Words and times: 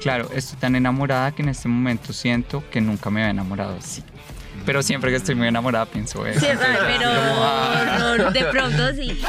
Claro, 0.00 0.30
estoy 0.34 0.58
tan 0.58 0.74
enamorada 0.76 1.32
que 1.32 1.42
en 1.42 1.50
este 1.50 1.68
momento 1.68 2.12
siento 2.12 2.64
que 2.70 2.80
nunca 2.80 3.10
me 3.10 3.20
había 3.20 3.30
enamorado 3.30 3.76
así. 3.76 4.02
Pero 4.64 4.82
siempre 4.82 5.10
que 5.10 5.16
estoy 5.16 5.34
muy 5.34 5.48
enamorada 5.48 5.86
pienso 5.86 6.26
eso. 6.26 6.40
Sí, 6.40 6.46
pero 6.58 8.18
no, 8.18 8.30
de 8.30 8.44
pronto 8.46 8.94
sí. 8.94 9.20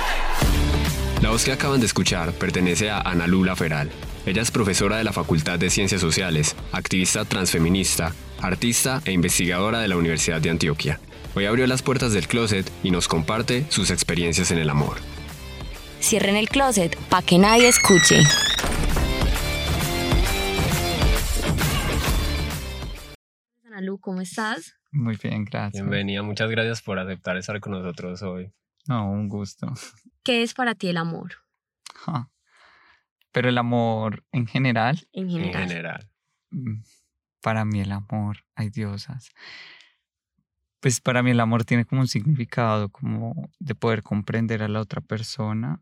La 1.21 1.29
voz 1.29 1.43
que 1.43 1.51
acaban 1.51 1.79
de 1.79 1.85
escuchar 1.85 2.31
pertenece 2.33 2.89
a 2.89 3.01
Ana 3.01 3.27
Lula 3.27 3.55
Feral. 3.55 3.89
Ella 4.25 4.41
es 4.41 4.51
profesora 4.51 4.97
de 4.97 5.03
la 5.03 5.13
Facultad 5.13 5.59
de 5.59 5.69
Ciencias 5.69 6.01
Sociales, 6.01 6.55
activista 6.71 7.25
transfeminista, 7.25 8.13
artista 8.41 9.01
e 9.05 9.11
investigadora 9.11 9.79
de 9.79 9.87
la 9.87 9.97
Universidad 9.97 10.41
de 10.41 10.49
Antioquia. 10.51 10.99
Hoy 11.33 11.45
abrió 11.45 11.65
las 11.67 11.81
puertas 11.81 12.13
del 12.13 12.27
closet 12.27 12.69
y 12.83 12.91
nos 12.91 13.07
comparte 13.07 13.65
sus 13.69 13.89
experiencias 13.89 14.51
en 14.51 14.57
el 14.57 14.69
amor. 14.69 14.97
Cierren 16.01 16.35
el 16.35 16.49
closet 16.49 16.97
para 17.09 17.25
que 17.25 17.37
nadie 17.37 17.67
escuche. 17.67 18.23
Ana 23.81 23.87
Lu, 23.87 23.99
¿cómo 23.99 24.21
estás? 24.21 24.75
Muy 24.91 25.17
bien, 25.17 25.43
gracias. 25.43 25.81
Bienvenida, 25.81 26.21
muchas 26.21 26.49
gracias 26.51 26.83
por 26.83 26.99
aceptar 26.99 27.35
estar 27.37 27.59
con 27.59 27.73
nosotros 27.73 28.21
hoy. 28.21 28.53
No, 28.87 29.09
un 29.09 29.27
gusto. 29.27 29.73
¿Qué 30.23 30.43
es 30.43 30.53
para 30.53 30.75
ti 30.75 30.89
el 30.89 30.97
amor? 30.97 31.31
Pero 33.31 33.49
el 33.49 33.57
amor 33.57 34.23
en 34.31 34.45
general. 34.45 35.07
En 35.13 35.29
general. 35.29 35.61
En 35.63 35.69
general. 35.69 36.09
Mm, 36.51 36.81
para 37.41 37.65
mí 37.65 37.79
el 37.79 37.91
amor, 37.91 38.37
hay 38.55 38.69
diosas. 38.69 39.31
Pues 40.79 41.01
para 41.01 41.23
mí 41.23 41.31
el 41.31 41.39
amor 41.39 41.65
tiene 41.65 41.85
como 41.85 42.01
un 42.01 42.07
significado 42.07 42.89
como 42.89 43.49
de 43.59 43.73
poder 43.73 44.03
comprender 44.03 44.61
a 44.61 44.67
la 44.67 44.79
otra 44.79 45.01
persona 45.01 45.81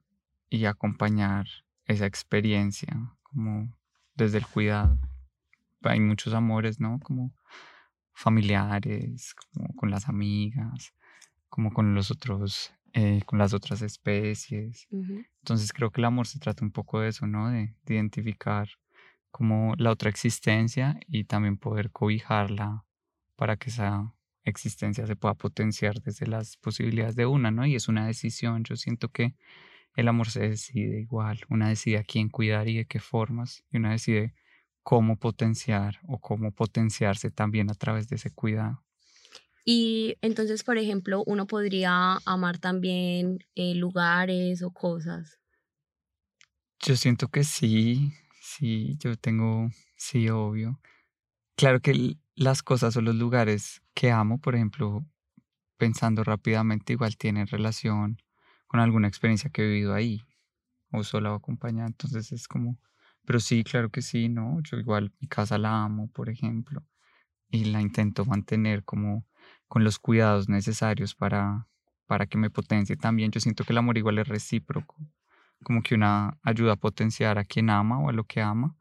y 0.50 0.66
acompañar 0.66 1.48
esa 1.86 2.06
experiencia, 2.06 2.96
como 3.24 3.74
desde 4.14 4.38
el 4.38 4.48
cuidado. 4.48 4.98
Hay 5.84 6.00
muchos 6.00 6.34
amores, 6.34 6.80
¿no? 6.80 7.00
Como 7.00 7.34
familiares, 8.20 9.34
como 9.54 9.74
con 9.76 9.90
las 9.90 10.10
amigas, 10.10 10.94
como 11.48 11.72
con 11.72 11.96
los 11.96 12.12
otros, 12.12 12.74
eh, 12.94 13.22
con 13.26 13.40
las 13.40 13.54
otras 13.54 13.82
especies. 13.82 14.88
Entonces 14.92 15.72
creo 15.72 15.90
que 15.90 16.02
el 16.02 16.06
amor 16.06 16.28
se 16.28 16.40
trata 16.40 16.66
un 16.66 16.72
poco 16.72 17.00
de 17.00 17.10
eso, 17.10 17.28
¿no? 17.28 17.50
De, 17.50 17.74
de, 17.86 17.94
identificar 17.96 18.68
como 19.32 19.74
la 19.78 19.92
otra 19.92 20.10
existencia 20.10 21.00
y 21.08 21.24
también 21.24 21.58
poder 21.58 21.92
cobijarla 21.92 22.84
para 23.38 23.56
que 23.56 23.70
esa 23.70 24.14
existencia 24.44 25.08
se 25.08 25.16
pueda 25.16 25.36
potenciar 25.36 26.02
desde 26.02 26.28
las 26.28 26.58
posibilidades 26.58 27.16
de 27.16 27.26
una, 27.26 27.52
¿no? 27.52 27.66
Y 27.66 27.76
es 27.76 27.88
una 27.88 28.06
decisión. 28.06 28.66
Yo 28.66 28.76
siento 28.76 29.10
que 29.10 29.36
el 29.96 30.10
amor 30.10 30.30
se 30.30 30.42
decide 30.42 31.00
igual. 31.00 31.40
Una 31.48 31.70
decide 31.70 32.00
a 32.00 32.04
quién 32.04 32.28
cuidar 32.28 32.68
y 32.68 32.78
de 32.78 32.86
qué 32.86 33.00
formas, 33.00 33.64
y 33.72 33.78
una 33.78 33.92
decide 33.92 34.34
cómo 34.90 35.18
potenciar 35.18 36.00
o 36.08 36.18
cómo 36.18 36.52
potenciarse 36.52 37.30
también 37.30 37.70
a 37.70 37.76
través 37.76 38.08
de 38.10 38.16
ese 38.16 38.32
cuidado. 38.32 38.84
Y 39.64 40.18
entonces, 40.22 40.64
por 40.64 40.80
ejemplo, 40.80 41.24
uno 41.28 41.46
podría 41.46 42.18
amar 42.26 42.58
también 42.58 43.38
eh, 43.54 43.76
lugares 43.76 44.64
o 44.64 44.72
cosas. 44.72 45.40
Yo 46.80 46.96
siento 46.96 47.28
que 47.28 47.44
sí, 47.44 48.14
sí, 48.42 48.98
yo 48.98 49.16
tengo, 49.16 49.70
sí, 49.96 50.28
obvio. 50.30 50.80
Claro 51.56 51.82
que 51.82 52.16
las 52.34 52.64
cosas 52.64 52.98
o 52.98 53.02
los 53.02 53.14
lugares 53.14 53.84
que 53.94 54.10
amo, 54.10 54.40
por 54.40 54.56
ejemplo, 54.56 55.06
pensando 55.78 56.24
rápidamente, 56.24 56.94
igual 56.94 57.16
tienen 57.16 57.46
relación 57.46 58.18
con 58.66 58.80
alguna 58.80 59.08
experiencia 59.08 59.52
que 59.52 59.62
he 59.62 59.68
vivido 59.68 59.94
ahí, 59.94 60.24
o 60.92 61.04
sola 61.04 61.32
o 61.32 61.36
acompañada, 61.36 61.90
entonces 61.90 62.32
es 62.32 62.48
como, 62.48 62.80
pero 63.26 63.40
sí, 63.40 63.64
claro 63.64 63.90
que 63.90 64.02
sí, 64.02 64.30
¿no? 64.30 64.60
Yo 64.64 64.78
igual 64.78 65.14
mi 65.20 65.28
casa 65.28 65.58
la 65.58 65.84
amo, 65.84 66.10
por 66.12 66.30
ejemplo, 66.30 66.84
y 67.50 67.66
la 67.66 67.82
intento 67.82 68.26
mantener 68.26 68.84
como 68.84 69.26
con 69.68 69.84
los 69.84 70.00
cuidados 70.00 70.50
necesarios 70.50 71.16
para, 71.16 71.68
para 72.06 72.26
que 72.26 72.38
me 72.38 72.50
potencie 72.50 72.98
también. 72.98 73.32
Yo 73.32 73.40
siento 73.40 73.64
que 73.64 73.74
el 73.74 73.78
amor 73.78 73.98
igual 73.98 74.20
es 74.20 74.28
recíproco, 74.28 74.98
como 75.64 75.82
que 75.82 75.96
una 75.96 76.38
ayuda 76.44 76.74
a 76.74 76.78
potenciar 76.78 77.38
a 77.38 77.46
quien 77.46 77.70
ama 77.70 78.00
o 78.00 78.10
a 78.10 78.14
lo 78.14 78.24
que 78.24 78.42
ama, 78.42 78.76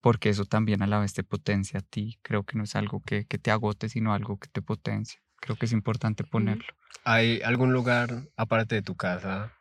porque 0.00 0.28
eso 0.28 0.44
también 0.44 0.82
a 0.82 0.86
la 0.86 0.98
vez 0.98 1.14
te 1.14 1.24
potencia 1.24 1.80
a 1.80 1.82
ti. 1.82 2.18
Creo 2.22 2.44
que 2.44 2.56
no 2.56 2.64
es 2.64 2.76
algo 2.76 3.00
que, 3.00 3.24
que 3.26 3.38
te 3.38 3.50
agote, 3.50 3.88
sino 3.88 4.12
algo 4.12 4.38
que 4.38 4.48
te 4.48 4.62
potencia. 4.62 5.20
Creo 5.40 5.56
que 5.56 5.66
es 5.66 5.72
importante 5.72 6.24
ponerlo. 6.24 6.66
¿Hay 7.04 7.40
algún 7.42 7.72
lugar 7.72 8.28
aparte 8.36 8.74
de 8.74 8.82
tu 8.82 8.96
casa 8.96 9.52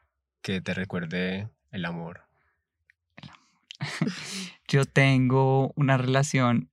que 0.42 0.62
te 0.62 0.74
recuerde 0.74 1.50
el 1.72 1.86
amor? 1.86 2.25
Yo 4.68 4.86
tengo 4.86 5.72
una 5.76 5.98
relación 5.98 6.70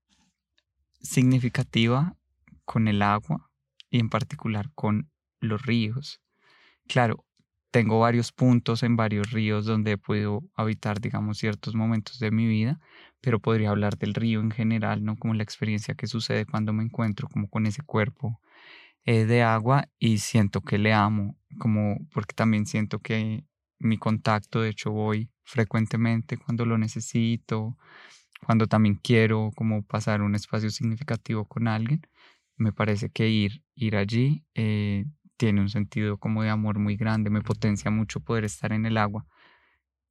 significativa 1.00 2.16
con 2.64 2.88
el 2.88 3.02
agua 3.02 3.50
y 3.90 3.98
en 3.98 4.08
particular 4.08 4.70
con 4.74 5.10
los 5.40 5.62
ríos. 5.62 6.20
Claro, 6.86 7.24
tengo 7.70 7.98
varios 8.00 8.32
puntos 8.32 8.82
en 8.82 8.96
varios 8.96 9.30
ríos 9.30 9.64
donde 9.64 9.92
he 9.92 9.98
podido 9.98 10.42
habitar, 10.54 11.00
digamos, 11.00 11.38
ciertos 11.38 11.74
momentos 11.74 12.18
de 12.18 12.30
mi 12.30 12.46
vida, 12.46 12.80
pero 13.20 13.40
podría 13.40 13.70
hablar 13.70 13.96
del 13.96 14.14
río 14.14 14.40
en 14.40 14.50
general, 14.50 15.04
¿no? 15.04 15.16
Como 15.16 15.34
la 15.34 15.42
experiencia 15.42 15.94
que 15.94 16.06
sucede 16.06 16.44
cuando 16.46 16.72
me 16.72 16.84
encuentro 16.84 17.28
como 17.28 17.48
con 17.48 17.66
ese 17.66 17.82
cuerpo 17.82 18.40
eh, 19.04 19.24
de 19.24 19.42
agua 19.42 19.88
y 19.98 20.18
siento 20.18 20.60
que 20.60 20.78
le 20.78 20.92
amo, 20.92 21.36
como 21.58 21.96
porque 22.12 22.34
también 22.34 22.66
siento 22.66 23.00
que 23.00 23.44
mi 23.78 23.98
contacto, 23.98 24.60
de 24.60 24.68
hecho 24.70 24.92
voy 24.92 25.31
frecuentemente 25.44 26.36
cuando 26.36 26.64
lo 26.64 26.78
necesito, 26.78 27.76
cuando 28.46 28.66
también 28.66 28.96
quiero 28.96 29.50
como 29.54 29.82
pasar 29.82 30.22
un 30.22 30.34
espacio 30.34 30.70
significativo 30.70 31.44
con 31.44 31.68
alguien, 31.68 32.02
me 32.56 32.72
parece 32.72 33.10
que 33.10 33.28
ir, 33.28 33.62
ir 33.74 33.96
allí 33.96 34.44
eh, 34.54 35.04
tiene 35.36 35.60
un 35.60 35.68
sentido 35.68 36.18
como 36.18 36.42
de 36.42 36.50
amor 36.50 36.78
muy 36.78 36.96
grande, 36.96 37.30
me 37.30 37.42
potencia 37.42 37.90
mucho 37.90 38.20
poder 38.20 38.44
estar 38.44 38.72
en 38.72 38.86
el 38.86 38.96
agua. 38.96 39.26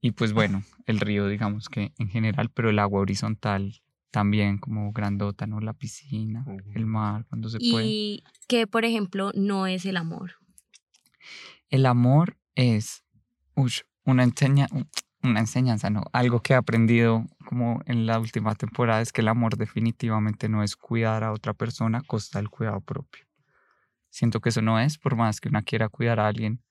Y 0.01 0.11
pues 0.11 0.33
bueno, 0.33 0.63
el 0.87 0.99
río 0.99 1.27
digamos 1.27 1.69
que 1.69 1.93
en 1.97 2.09
general, 2.09 2.49
pero 2.49 2.69
el 2.69 2.79
agua 2.79 3.01
horizontal 3.01 3.81
también 4.09 4.57
como 4.57 4.91
grandota, 4.91 5.47
¿no? 5.47 5.61
La 5.61 5.73
piscina, 5.73 6.45
el 6.75 6.85
mar, 6.85 7.25
cuando 7.29 7.49
se 7.49 7.59
puede. 7.59 7.85
¿Y 7.85 8.23
qué, 8.47 8.67
por 8.67 8.83
ejemplo, 8.83 9.31
no 9.35 9.67
es 9.67 9.85
el 9.85 9.95
amor? 9.95 10.33
El 11.69 11.85
amor 11.85 12.37
es 12.55 13.03
una, 14.03 14.23
enseña, 14.23 14.67
una 15.23 15.39
enseñanza, 15.39 15.89
¿no? 15.89 16.03
Algo 16.13 16.41
que 16.41 16.53
he 16.53 16.55
aprendido 16.55 17.25
como 17.45 17.81
en 17.85 18.05
la 18.05 18.19
última 18.19 18.55
temporada 18.55 19.01
es 19.01 19.11
que 19.11 19.21
el 19.21 19.27
amor 19.27 19.57
definitivamente 19.57 20.49
no 20.49 20.63
es 20.63 20.75
cuidar 20.75 21.23
a 21.23 21.31
otra 21.31 21.53
persona 21.53 21.99
a 21.99 22.03
costa 22.03 22.39
del 22.39 22.49
cuidado 22.49 22.81
propio. 22.81 23.25
Siento 24.09 24.41
que 24.41 24.49
eso 24.49 24.61
no 24.61 24.79
es, 24.79 24.97
por 24.97 25.15
más 25.15 25.39
que 25.41 25.49
una 25.49 25.63
quiera 25.63 25.89
cuidar 25.89 26.19
a 26.19 26.27
alguien, 26.27 26.61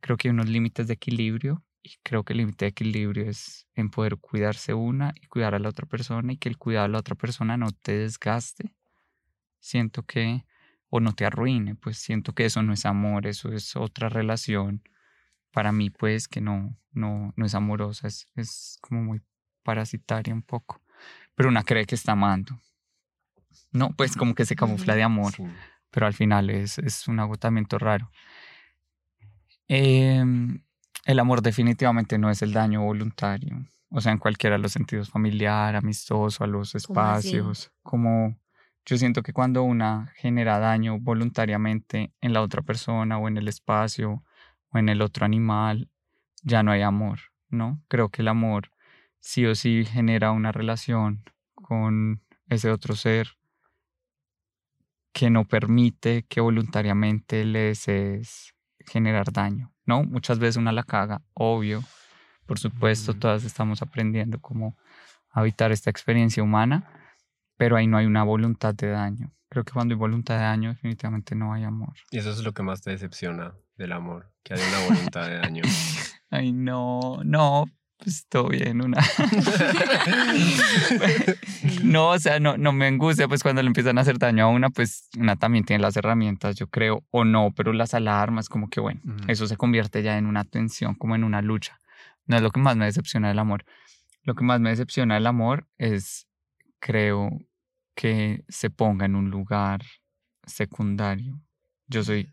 creo 0.00 0.16
que 0.16 0.28
hay 0.28 0.32
unos 0.34 0.48
límites 0.48 0.86
de 0.88 0.94
equilibrio 0.94 1.64
y 1.82 1.96
creo 2.02 2.24
que 2.24 2.34
el 2.34 2.38
límite 2.38 2.66
de 2.66 2.70
equilibrio 2.70 3.28
es 3.28 3.66
en 3.74 3.90
poder 3.90 4.18
cuidarse 4.18 4.74
una 4.74 5.14
y 5.20 5.26
cuidar 5.26 5.54
a 5.54 5.58
la 5.58 5.68
otra 5.70 5.86
persona 5.86 6.32
y 6.32 6.36
que 6.36 6.48
el 6.48 6.58
cuidado 6.58 6.86
a 6.86 6.88
la 6.88 6.98
otra 6.98 7.14
persona 7.14 7.56
no 7.56 7.72
te 7.72 7.92
desgaste. 7.98 8.74
Siento 9.60 10.04
que, 10.04 10.44
o 10.90 11.00
no 11.00 11.14
te 11.14 11.24
arruine, 11.24 11.74
pues 11.76 11.98
siento 11.98 12.34
que 12.34 12.44
eso 12.46 12.62
no 12.62 12.72
es 12.72 12.84
amor, 12.86 13.26
eso 13.26 13.52
es 13.52 13.76
otra 13.76 14.08
relación. 14.08 14.82
Para 15.52 15.72
mí, 15.72 15.90
pues, 15.90 16.28
que 16.28 16.40
no, 16.40 16.76
no, 16.92 17.32
no 17.36 17.46
es 17.46 17.54
amorosa, 17.54 18.08
es, 18.08 18.26
es 18.36 18.78
como 18.80 19.02
muy 19.02 19.20
parasitaria 19.62 20.34
un 20.34 20.42
poco. 20.42 20.80
Pero 21.34 21.48
una 21.48 21.62
cree 21.62 21.86
que 21.86 21.94
está 21.94 22.12
amando. 22.12 22.58
No, 23.70 23.90
pues 23.96 24.16
como 24.16 24.34
que 24.34 24.44
se 24.44 24.56
camufla 24.56 24.94
de 24.94 25.02
amor, 25.02 25.32
pero 25.90 26.06
al 26.06 26.14
final 26.14 26.50
es, 26.50 26.78
es 26.78 27.08
un 27.08 27.20
agotamiento 27.20 27.78
raro. 27.78 28.10
Eh, 29.68 30.22
el 31.04 31.18
amor 31.18 31.42
definitivamente 31.42 32.18
no 32.18 32.30
es 32.30 32.42
el 32.42 32.52
daño 32.52 32.82
voluntario. 32.82 33.66
O 33.88 34.00
sea, 34.00 34.12
en 34.12 34.18
cualquiera 34.18 34.56
de 34.56 34.62
los 34.62 34.72
sentidos, 34.72 35.10
familiar, 35.10 35.76
amistoso, 35.76 36.44
a 36.44 36.46
los 36.46 36.74
espacios. 36.74 37.72
Como 37.82 38.38
yo 38.84 38.96
siento 38.96 39.22
que 39.22 39.32
cuando 39.32 39.62
una 39.62 40.12
genera 40.16 40.58
daño 40.58 40.98
voluntariamente 40.98 42.12
en 42.20 42.32
la 42.32 42.42
otra 42.42 42.62
persona 42.62 43.18
o 43.18 43.28
en 43.28 43.36
el 43.36 43.48
espacio 43.48 44.22
o 44.72 44.78
en 44.78 44.88
el 44.88 45.02
otro 45.02 45.24
animal, 45.24 45.90
ya 46.42 46.62
no 46.62 46.72
hay 46.72 46.82
amor, 46.82 47.20
¿no? 47.48 47.82
Creo 47.88 48.08
que 48.08 48.22
el 48.22 48.28
amor 48.28 48.70
sí 49.20 49.46
o 49.46 49.54
sí 49.54 49.84
genera 49.84 50.32
una 50.32 50.52
relación 50.52 51.22
con 51.54 52.22
ese 52.48 52.70
otro 52.70 52.96
ser 52.96 53.28
que 55.12 55.30
no 55.30 55.46
permite 55.46 56.24
que 56.24 56.40
voluntariamente 56.40 57.44
le 57.44 57.60
desees 57.60 58.54
generar 58.86 59.32
daño. 59.32 59.72
¿no? 59.86 60.04
Muchas 60.04 60.38
veces 60.38 60.56
una 60.56 60.72
la 60.72 60.82
caga, 60.82 61.22
obvio. 61.34 61.82
Por 62.46 62.58
supuesto, 62.58 63.14
todas 63.14 63.44
estamos 63.44 63.82
aprendiendo 63.82 64.40
cómo 64.40 64.76
habitar 65.30 65.72
esta 65.72 65.90
experiencia 65.90 66.42
humana, 66.42 66.88
pero 67.56 67.76
ahí 67.76 67.86
no 67.86 67.96
hay 67.96 68.06
una 68.06 68.24
voluntad 68.24 68.74
de 68.74 68.88
daño. 68.88 69.32
Creo 69.48 69.64
que 69.64 69.72
cuando 69.72 69.94
hay 69.94 69.98
voluntad 69.98 70.36
de 70.36 70.42
daño, 70.42 70.70
definitivamente 70.70 71.34
no 71.34 71.52
hay 71.52 71.64
amor. 71.64 71.94
Y 72.10 72.18
eso 72.18 72.30
es 72.30 72.42
lo 72.42 72.52
que 72.52 72.62
más 72.62 72.82
te 72.82 72.90
decepciona 72.90 73.54
del 73.82 73.92
amor, 73.92 74.30
que 74.42 74.54
hay 74.54 74.60
una 74.60 74.86
voluntad 74.86 75.28
de 75.28 75.36
daño. 75.36 75.62
Ay, 76.30 76.52
no, 76.52 77.20
no, 77.24 77.66
pues 77.98 78.26
todo 78.28 78.48
bien, 78.48 78.80
una. 78.80 78.98
no, 81.84 82.10
o 82.10 82.18
sea, 82.18 82.40
no, 82.40 82.56
no 82.56 82.72
me 82.72 82.86
angustia, 82.86 83.28
pues 83.28 83.42
cuando 83.42 83.62
le 83.62 83.66
empiezan 83.66 83.98
a 83.98 84.00
hacer 84.00 84.18
daño 84.18 84.44
a 84.44 84.48
una, 84.48 84.70
pues 84.70 85.08
una 85.18 85.36
también 85.36 85.64
tiene 85.64 85.82
las 85.82 85.96
herramientas, 85.96 86.56
yo 86.56 86.68
creo, 86.68 87.04
o 87.10 87.24
no, 87.24 87.52
pero 87.54 87.72
las 87.72 87.92
alarmas, 87.92 88.48
como 88.48 88.70
que 88.70 88.80
bueno, 88.80 89.00
eso 89.28 89.46
se 89.46 89.56
convierte 89.56 90.02
ya 90.02 90.16
en 90.16 90.26
una 90.26 90.44
tensión, 90.44 90.94
como 90.94 91.14
en 91.14 91.24
una 91.24 91.42
lucha. 91.42 91.78
No 92.26 92.36
es 92.36 92.42
lo 92.42 92.50
que 92.50 92.60
más 92.60 92.76
me 92.76 92.86
decepciona 92.86 93.28
del 93.28 93.38
amor. 93.38 93.64
Lo 94.22 94.34
que 94.34 94.44
más 94.44 94.60
me 94.60 94.70
decepciona 94.70 95.14
del 95.14 95.26
amor 95.26 95.66
es, 95.76 96.28
creo, 96.78 97.30
que 97.94 98.44
se 98.48 98.70
ponga 98.70 99.06
en 99.06 99.16
un 99.16 99.28
lugar 99.28 99.82
secundario. 100.46 101.40
Yo 101.88 102.04
soy 102.04 102.32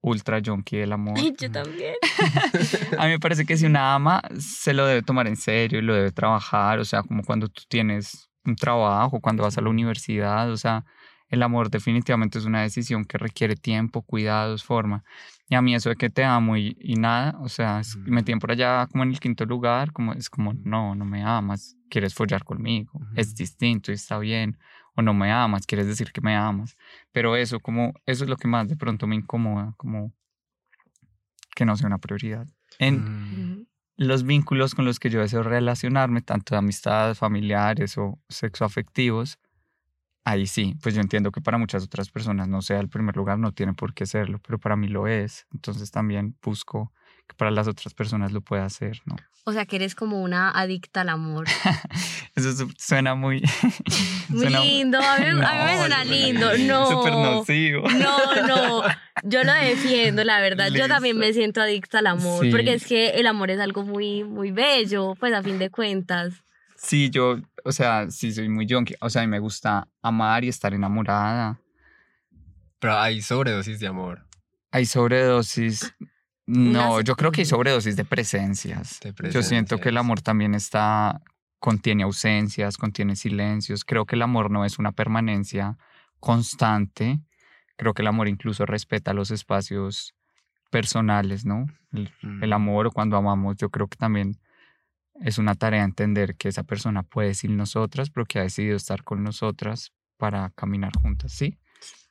ultra 0.00 0.40
junkie 0.44 0.78
del 0.78 0.92
amor. 0.92 1.18
Yo 1.38 1.50
también. 1.50 1.94
a 2.98 3.04
mí 3.04 3.10
me 3.10 3.18
parece 3.18 3.44
que 3.44 3.56
si 3.56 3.66
una 3.66 3.94
ama 3.94 4.22
se 4.38 4.72
lo 4.72 4.86
debe 4.86 5.02
tomar 5.02 5.26
en 5.26 5.36
serio 5.36 5.78
y 5.78 5.82
lo 5.82 5.94
debe 5.94 6.12
trabajar, 6.12 6.78
o 6.78 6.84
sea, 6.84 7.02
como 7.02 7.22
cuando 7.22 7.48
tú 7.48 7.62
tienes 7.68 8.30
un 8.44 8.56
trabajo, 8.56 9.20
cuando 9.20 9.42
vas 9.42 9.58
a 9.58 9.60
la 9.60 9.68
universidad, 9.68 10.50
o 10.50 10.56
sea, 10.56 10.84
el 11.28 11.42
amor 11.42 11.70
definitivamente 11.70 12.38
es 12.38 12.44
una 12.44 12.62
decisión 12.62 13.04
que 13.04 13.18
requiere 13.18 13.54
tiempo, 13.54 14.02
cuidados, 14.02 14.64
forma. 14.64 15.04
Y 15.48 15.54
a 15.54 15.62
mí 15.62 15.74
eso 15.74 15.88
de 15.88 15.96
que 15.96 16.10
te 16.10 16.24
amo 16.24 16.56
y, 16.56 16.74
nada, 16.98 17.36
o 17.40 17.48
sea, 17.48 17.82
me 18.04 18.22
tienen 18.22 18.40
por 18.40 18.52
allá 18.52 18.86
como 18.90 19.04
en 19.04 19.10
el 19.10 19.20
quinto 19.20 19.44
lugar, 19.44 19.92
como 19.92 20.12
es 20.12 20.30
como, 20.30 20.54
no, 20.54 20.94
no 20.94 21.04
me 21.04 21.22
amas, 21.22 21.76
quieres 21.88 22.14
follar 22.14 22.44
conmigo, 22.44 23.00
es 23.16 23.34
distinto 23.34 23.90
y 23.90 23.94
está 23.94 24.18
bien, 24.18 24.58
o 25.00 25.02
no 25.02 25.14
me 25.14 25.32
amas, 25.32 25.66
quieres 25.66 25.86
decir 25.86 26.12
que 26.12 26.20
me 26.20 26.36
amas. 26.36 26.76
Pero 27.12 27.36
eso, 27.36 27.60
como, 27.60 27.92
eso 28.06 28.24
es 28.24 28.30
lo 28.30 28.36
que 28.36 28.48
más 28.48 28.68
de 28.68 28.76
pronto 28.76 29.06
me 29.06 29.16
incomoda, 29.16 29.74
como 29.76 30.12
que 31.54 31.64
no 31.64 31.76
sea 31.76 31.88
una 31.88 31.98
prioridad. 31.98 32.46
En 32.78 33.58
mm. 33.58 33.66
los 33.96 34.24
vínculos 34.24 34.74
con 34.74 34.84
los 34.84 34.98
que 34.98 35.10
yo 35.10 35.20
deseo 35.20 35.42
relacionarme, 35.42 36.22
tanto 36.22 36.54
de 36.54 36.58
amistades, 36.58 37.18
familiares 37.18 37.98
o 37.98 38.18
sexoafectivos, 38.28 39.38
ahí 40.24 40.46
sí, 40.46 40.76
pues 40.82 40.94
yo 40.94 41.00
entiendo 41.00 41.32
que 41.32 41.40
para 41.40 41.58
muchas 41.58 41.84
otras 41.84 42.10
personas 42.10 42.48
no 42.48 42.62
sea 42.62 42.80
el 42.80 42.88
primer 42.88 43.16
lugar, 43.16 43.38
no 43.38 43.52
tiene 43.52 43.74
por 43.74 43.94
qué 43.94 44.06
serlo, 44.06 44.38
pero 44.38 44.58
para 44.58 44.76
mí 44.76 44.88
lo 44.88 45.06
es. 45.06 45.46
Entonces 45.52 45.90
también 45.90 46.36
busco 46.42 46.92
que 47.30 47.34
para 47.36 47.50
las 47.50 47.68
otras 47.68 47.94
personas 47.94 48.32
lo 48.32 48.40
pueda 48.40 48.64
hacer, 48.64 49.00
¿no? 49.04 49.16
O 49.44 49.52
sea, 49.52 49.64
que 49.64 49.76
eres 49.76 49.94
como 49.94 50.20
una 50.20 50.50
adicta 50.50 51.02
al 51.02 51.08
amor. 51.08 51.46
Eso 52.34 52.68
suena 52.76 53.14
muy... 53.14 53.42
muy 54.28 54.48
lindo, 54.48 54.98
a 54.98 55.18
mí, 55.18 55.26
me 55.26 55.76
suena 55.78 56.04
lindo. 56.04 56.58
No. 56.58 56.90
Súper 56.90 57.12
nocivo. 57.12 57.88
No, 57.88 58.46
no, 58.46 58.82
yo 59.22 59.44
lo 59.44 59.52
defiendo, 59.54 60.24
la 60.24 60.40
verdad. 60.40 60.70
Yo 60.70 60.88
también 60.88 61.16
me 61.16 61.32
siento 61.32 61.62
adicta 61.62 62.00
al 62.00 62.08
amor, 62.08 62.50
porque 62.50 62.74
es 62.74 62.84
que 62.84 63.10
el 63.10 63.26
amor 63.26 63.50
es 63.50 63.60
algo 63.60 63.84
muy, 63.84 64.24
muy 64.24 64.50
bello, 64.50 65.14
pues 65.18 65.32
a 65.32 65.42
fin 65.42 65.58
de 65.58 65.70
cuentas. 65.70 66.34
Sí, 66.76 67.10
yo, 67.10 67.38
o 67.64 67.72
sea, 67.72 68.10
sí 68.10 68.32
soy 68.32 68.48
muy 68.48 68.66
junkie. 68.68 68.96
O 69.00 69.08
sea, 69.08 69.22
a 69.22 69.24
mí 69.24 69.30
me 69.30 69.38
gusta 69.38 69.86
amar 70.02 70.44
y 70.44 70.48
estar 70.48 70.74
enamorada. 70.74 71.60
Pero 72.80 72.98
hay 72.98 73.22
sobredosis 73.22 73.78
de 73.78 73.86
amor. 73.86 74.26
Hay 74.72 74.86
sobredosis. 74.86 75.94
No, 76.50 77.00
yo 77.00 77.14
creo 77.14 77.30
que 77.30 77.42
hay 77.42 77.44
sobredosis 77.44 77.94
de 77.94 78.04
presencias. 78.04 78.98
Yo 79.30 79.42
siento 79.42 79.78
que 79.78 79.90
el 79.90 79.96
amor 79.96 80.20
también 80.20 80.54
está, 80.54 81.22
contiene 81.60 82.02
ausencias, 82.02 82.76
contiene 82.76 83.14
silencios. 83.14 83.84
Creo 83.84 84.04
que 84.04 84.16
el 84.16 84.22
amor 84.22 84.50
no 84.50 84.64
es 84.64 84.78
una 84.78 84.90
permanencia 84.90 85.78
constante. 86.18 87.20
Creo 87.76 87.94
que 87.94 88.02
el 88.02 88.08
amor 88.08 88.26
incluso 88.26 88.66
respeta 88.66 89.14
los 89.14 89.30
espacios 89.30 90.14
personales, 90.70 91.44
¿no? 91.44 91.66
El, 91.92 92.12
el 92.22 92.50
mm. 92.50 92.52
amor 92.52 92.88
o 92.88 92.90
cuando 92.90 93.16
amamos, 93.16 93.56
yo 93.56 93.70
creo 93.70 93.86
que 93.86 93.96
también 93.96 94.40
es 95.20 95.38
una 95.38 95.54
tarea 95.54 95.84
entender 95.84 96.34
que 96.34 96.48
esa 96.48 96.64
persona 96.64 97.02
puede 97.04 97.34
sin 97.34 97.56
nosotras, 97.56 98.10
pero 98.10 98.26
que 98.26 98.40
ha 98.40 98.42
decidido 98.42 98.76
estar 98.76 99.04
con 99.04 99.22
nosotras 99.22 99.92
para 100.16 100.50
caminar 100.50 100.92
juntas, 101.00 101.32
¿sí? 101.32 101.58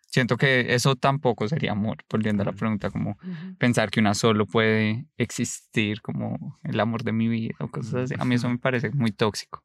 Siento 0.09 0.37
que 0.37 0.73
eso 0.73 0.95
tampoco 0.95 1.47
sería 1.47 1.71
amor, 1.71 1.97
volviendo 2.09 2.41
a 2.41 2.47
la 2.47 2.53
pregunta, 2.53 2.89
como 2.89 3.17
pensar 3.57 3.91
que 3.91 3.99
una 3.99 4.15
solo 4.15 4.47
puede 4.47 5.05
existir 5.17 6.01
como 6.01 6.59
el 6.63 6.79
amor 6.79 7.03
de 7.03 7.11
mi 7.11 7.27
vida 7.27 7.55
o 7.59 7.67
cosas 7.67 7.95
así. 7.95 8.15
A 8.17 8.25
mí 8.25 8.35
eso 8.35 8.49
me 8.49 8.57
parece 8.57 8.89
muy 8.89 9.11
tóxico. 9.11 9.63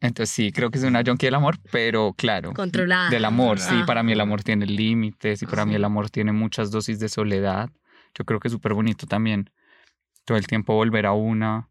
Entonces 0.00 0.34
sí, 0.34 0.50
creo 0.50 0.70
que 0.70 0.78
es 0.78 0.84
una 0.84 1.02
junkie 1.04 1.26
del 1.26 1.34
amor, 1.34 1.58
pero 1.70 2.14
claro. 2.16 2.54
Controlada. 2.54 3.10
Del 3.10 3.24
amor, 3.24 3.58
sí, 3.58 3.74
para 3.86 4.02
mí 4.02 4.12
el 4.12 4.20
amor 4.20 4.42
tiene 4.42 4.66
límites 4.66 5.42
y 5.42 5.46
para 5.46 5.66
mí 5.66 5.74
el 5.74 5.84
amor 5.84 6.08
tiene 6.10 6.32
muchas 6.32 6.70
dosis 6.70 6.98
de 6.98 7.08
soledad. 7.08 7.70
Yo 8.14 8.24
creo 8.24 8.40
que 8.40 8.48
es 8.48 8.52
súper 8.52 8.72
bonito 8.72 9.06
también 9.06 9.50
todo 10.24 10.38
el 10.38 10.46
tiempo 10.46 10.74
volver 10.74 11.06
a 11.06 11.12
una, 11.12 11.68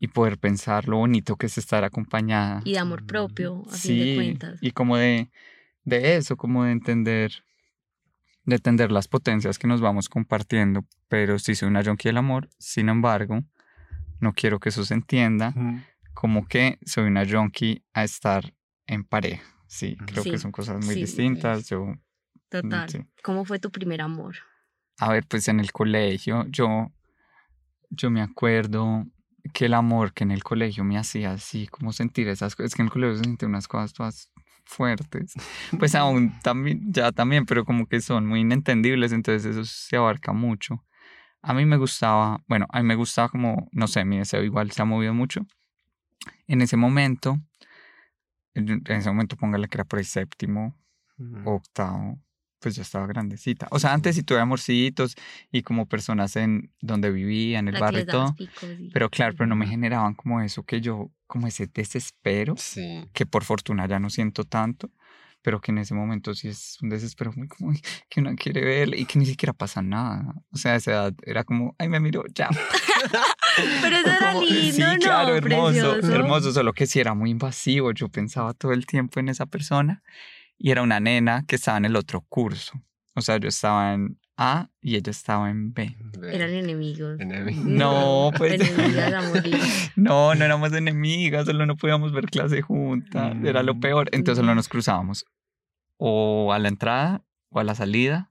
y 0.00 0.08
poder 0.08 0.38
pensar 0.38 0.88
lo 0.88 0.96
bonito 0.96 1.36
que 1.36 1.46
es 1.46 1.58
estar 1.58 1.84
acompañada. 1.84 2.62
Y 2.64 2.72
de 2.72 2.78
amor 2.78 3.04
propio, 3.04 3.62
a 3.70 3.76
fin 3.76 3.98
de 3.98 4.14
cuentas. 4.14 4.58
Y 4.62 4.70
como 4.70 4.96
de, 4.96 5.30
de 5.84 6.16
eso, 6.16 6.36
como 6.36 6.64
de 6.64 6.72
entender, 6.72 7.44
de 8.44 8.56
entender 8.56 8.90
las 8.92 9.08
potencias 9.08 9.58
que 9.58 9.66
nos 9.66 9.80
vamos 9.80 10.08
compartiendo. 10.08 10.84
Pero 11.08 11.38
sí 11.38 11.54
soy 11.54 11.68
una 11.68 11.82
junkie 11.84 12.08
del 12.08 12.18
amor, 12.18 12.48
sin 12.58 12.88
embargo, 12.88 13.42
no 14.20 14.32
quiero 14.32 14.60
que 14.60 14.68
eso 14.68 14.84
se 14.84 14.94
entienda 14.94 15.54
como 16.14 16.46
que 16.46 16.78
soy 16.84 17.04
una 17.04 17.26
junkie 17.26 17.82
a 17.92 18.04
estar 18.04 18.52
en 18.86 19.04
pareja. 19.04 19.42
Sí, 19.66 19.96
creo 20.06 20.24
que 20.24 20.38
son 20.38 20.52
cosas 20.52 20.84
muy 20.84 20.94
distintas. 20.94 21.68
Yo, 21.68 21.86
mm, 21.86 21.98
Total. 22.50 23.06
¿Cómo 23.22 23.44
fue 23.44 23.58
tu 23.58 23.70
primer 23.70 24.00
amor? 24.00 24.36
A 24.98 25.12
ver, 25.12 25.24
pues 25.26 25.48
en 25.48 25.60
el 25.60 25.72
colegio, 25.72 26.44
yo, 26.48 26.92
yo 27.90 28.10
me 28.10 28.20
acuerdo 28.20 29.06
que 29.54 29.66
el 29.66 29.74
amor 29.74 30.12
que 30.12 30.24
en 30.24 30.32
el 30.32 30.42
colegio 30.42 30.84
me 30.84 30.98
hacía 30.98 31.32
así, 31.32 31.68
como 31.68 31.92
sentir 31.92 32.28
esas 32.28 32.54
cosas, 32.56 32.72
es 32.72 32.76
que 32.76 32.82
en 32.82 32.86
el 32.88 32.92
colegio 32.92 33.16
se 33.16 33.24
siente 33.24 33.46
unas 33.46 33.68
cosas 33.68 33.92
todas 33.92 34.30
fuertes, 34.64 35.34
pues 35.78 35.94
aún 35.94 36.32
también, 36.42 36.92
ya 36.92 37.12
también, 37.12 37.46
pero 37.46 37.64
como 37.64 37.86
que 37.86 38.00
son 38.00 38.26
muy 38.26 38.40
inentendibles, 38.40 39.12
entonces 39.12 39.44
eso 39.56 39.64
se 39.64 39.96
abarca 39.96 40.32
mucho. 40.32 40.84
A 41.42 41.54
mí 41.54 41.64
me 41.64 41.76
gustaba, 41.76 42.42
bueno, 42.48 42.66
a 42.70 42.80
mí 42.80 42.86
me 42.86 42.94
gustaba 42.94 43.28
como, 43.28 43.68
no 43.72 43.86
sé, 43.86 44.04
mi 44.04 44.18
deseo 44.18 44.42
igual 44.42 44.70
se 44.72 44.82
ha 44.82 44.84
movido 44.84 45.14
mucho. 45.14 45.46
En 46.46 46.60
ese 46.60 46.76
momento, 46.76 47.38
en 48.54 48.82
ese 48.86 49.08
momento 49.08 49.36
póngale 49.36 49.68
que 49.68 49.76
era 49.76 49.84
por 49.84 49.98
el 49.98 50.04
séptimo, 50.04 50.76
octavo, 51.44 52.18
pues 52.60 52.76
ya 52.76 52.82
estaba 52.82 53.06
grandecita. 53.06 53.66
O 53.70 53.78
sea, 53.78 53.92
antes 53.92 54.14
sí 54.14 54.22
tuve 54.22 54.38
amorcitos 54.38 55.16
y 55.50 55.62
como 55.62 55.86
personas 55.86 56.36
en 56.36 56.72
donde 56.80 57.10
vivía, 57.10 57.58
en 57.58 57.68
el 57.68 57.80
barrio 57.80 58.02
y 58.02 58.06
todo. 58.06 58.36
Pero 58.92 59.10
claro, 59.10 59.34
pero 59.36 59.46
no 59.46 59.56
me 59.56 59.66
generaban 59.66 60.14
como 60.14 60.40
eso 60.40 60.62
que 60.62 60.80
yo, 60.80 61.10
como 61.26 61.46
ese 61.46 61.66
desespero, 61.66 62.54
que 63.12 63.26
por 63.26 63.44
fortuna 63.44 63.86
ya 63.88 63.98
no 63.98 64.10
siento 64.10 64.44
tanto, 64.44 64.90
pero 65.42 65.60
que 65.60 65.72
en 65.72 65.78
ese 65.78 65.94
momento 65.94 66.34
sí 66.34 66.48
es 66.48 66.76
un 66.82 66.90
desespero 66.90 67.32
muy 67.34 67.48
como 67.48 67.72
que 68.10 68.20
uno 68.20 68.34
quiere 68.36 68.62
ver 68.62 68.94
y 68.94 69.06
que 69.06 69.18
ni 69.18 69.24
siquiera 69.24 69.54
pasa 69.54 69.80
nada. 69.80 70.34
O 70.52 70.58
sea, 70.58 70.72
a 70.72 70.76
esa 70.76 70.90
edad 70.92 71.14
era 71.22 71.44
como, 71.44 71.74
ay, 71.78 71.88
me 71.88 71.98
miro, 71.98 72.24
ya. 72.34 72.50
pero 73.80 73.96
eso 73.96 74.10
era 74.10 74.34
lindo, 74.34 74.72
sí, 74.72 74.98
claro, 75.00 75.34
hermoso, 75.34 75.96
hermoso, 75.96 76.52
solo 76.52 76.74
que 76.74 76.86
sí 76.86 77.00
era 77.00 77.14
muy 77.14 77.30
invasivo. 77.30 77.92
Yo 77.92 78.10
pensaba 78.10 78.52
todo 78.52 78.72
el 78.72 78.84
tiempo 78.84 79.18
en 79.18 79.30
esa 79.30 79.46
persona 79.46 80.02
y 80.62 80.70
era 80.70 80.82
una 80.82 81.00
nena 81.00 81.46
que 81.46 81.56
estaba 81.56 81.78
en 81.78 81.86
el 81.86 81.96
otro 81.96 82.20
curso. 82.28 82.74
O 83.14 83.22
sea, 83.22 83.38
yo 83.38 83.48
estaba 83.48 83.94
en 83.94 84.20
A 84.36 84.68
y 84.82 84.96
ella 84.96 85.10
estaba 85.10 85.48
en 85.48 85.72
B. 85.72 85.96
Eran 86.30 86.50
enemigos. 86.50 87.18
No, 87.64 88.30
pues. 88.36 88.60
no, 89.96 90.34
no 90.34 90.44
éramos 90.44 90.72
enemigas, 90.74 91.46
solo 91.46 91.64
no 91.64 91.76
podíamos 91.76 92.12
ver 92.12 92.26
clase 92.26 92.60
juntas. 92.60 93.36
Era 93.42 93.62
lo 93.62 93.74
mm. 93.74 93.80
peor. 93.80 94.08
Entonces 94.12 94.42
solo 94.42 94.54
nos 94.54 94.68
cruzábamos. 94.68 95.24
O 95.96 96.52
a 96.52 96.58
la 96.58 96.68
entrada, 96.68 97.22
o 97.48 97.58
a 97.58 97.64
la 97.64 97.74
salida, 97.74 98.30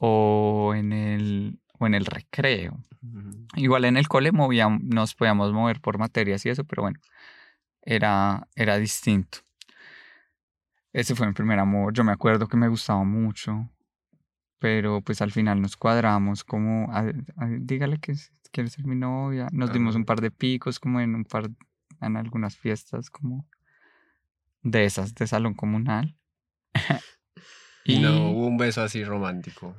o 0.00 0.74
en 0.76 0.92
el, 0.92 1.60
o 1.78 1.86
en 1.86 1.94
el 1.94 2.06
recreo. 2.06 2.84
Igual 3.54 3.84
en 3.84 3.96
el 3.96 4.08
cole 4.08 4.32
movíamos, 4.32 4.82
nos 4.82 5.14
podíamos 5.14 5.52
mover 5.52 5.80
por 5.80 5.96
materias 5.96 6.44
y 6.44 6.48
eso, 6.48 6.64
pero 6.64 6.82
bueno, 6.82 6.98
era, 7.82 8.48
era 8.56 8.78
distinto. 8.78 9.45
Ese 10.96 11.14
fue 11.14 11.26
mi 11.26 11.34
primer 11.34 11.58
amor. 11.58 11.92
Yo 11.92 12.04
me 12.04 12.12
acuerdo 12.12 12.48
que 12.48 12.56
me 12.56 12.68
gustaba 12.68 13.04
mucho, 13.04 13.68
pero 14.58 15.02
pues 15.02 15.20
al 15.20 15.30
final 15.30 15.60
nos 15.60 15.76
cuadramos 15.76 16.42
como, 16.42 16.90
dígale 17.60 17.98
que 17.98 18.14
quiere 18.50 18.70
ser 18.70 18.86
mi 18.86 18.96
novia. 18.96 19.48
Nos 19.52 19.74
dimos 19.74 19.94
un 19.94 20.06
par 20.06 20.22
de 20.22 20.30
picos 20.30 20.80
como 20.80 20.98
en 21.02 21.14
un 21.14 21.26
par, 21.26 21.50
en 22.00 22.16
algunas 22.16 22.56
fiestas 22.56 23.10
como 23.10 23.46
de 24.62 24.86
esas 24.86 25.14
de 25.14 25.26
salón 25.26 25.52
comunal. 25.52 26.16
y 27.84 27.98
no 27.98 28.30
hubo 28.30 28.46
un 28.46 28.56
beso 28.56 28.80
así 28.80 29.04
romántico. 29.04 29.76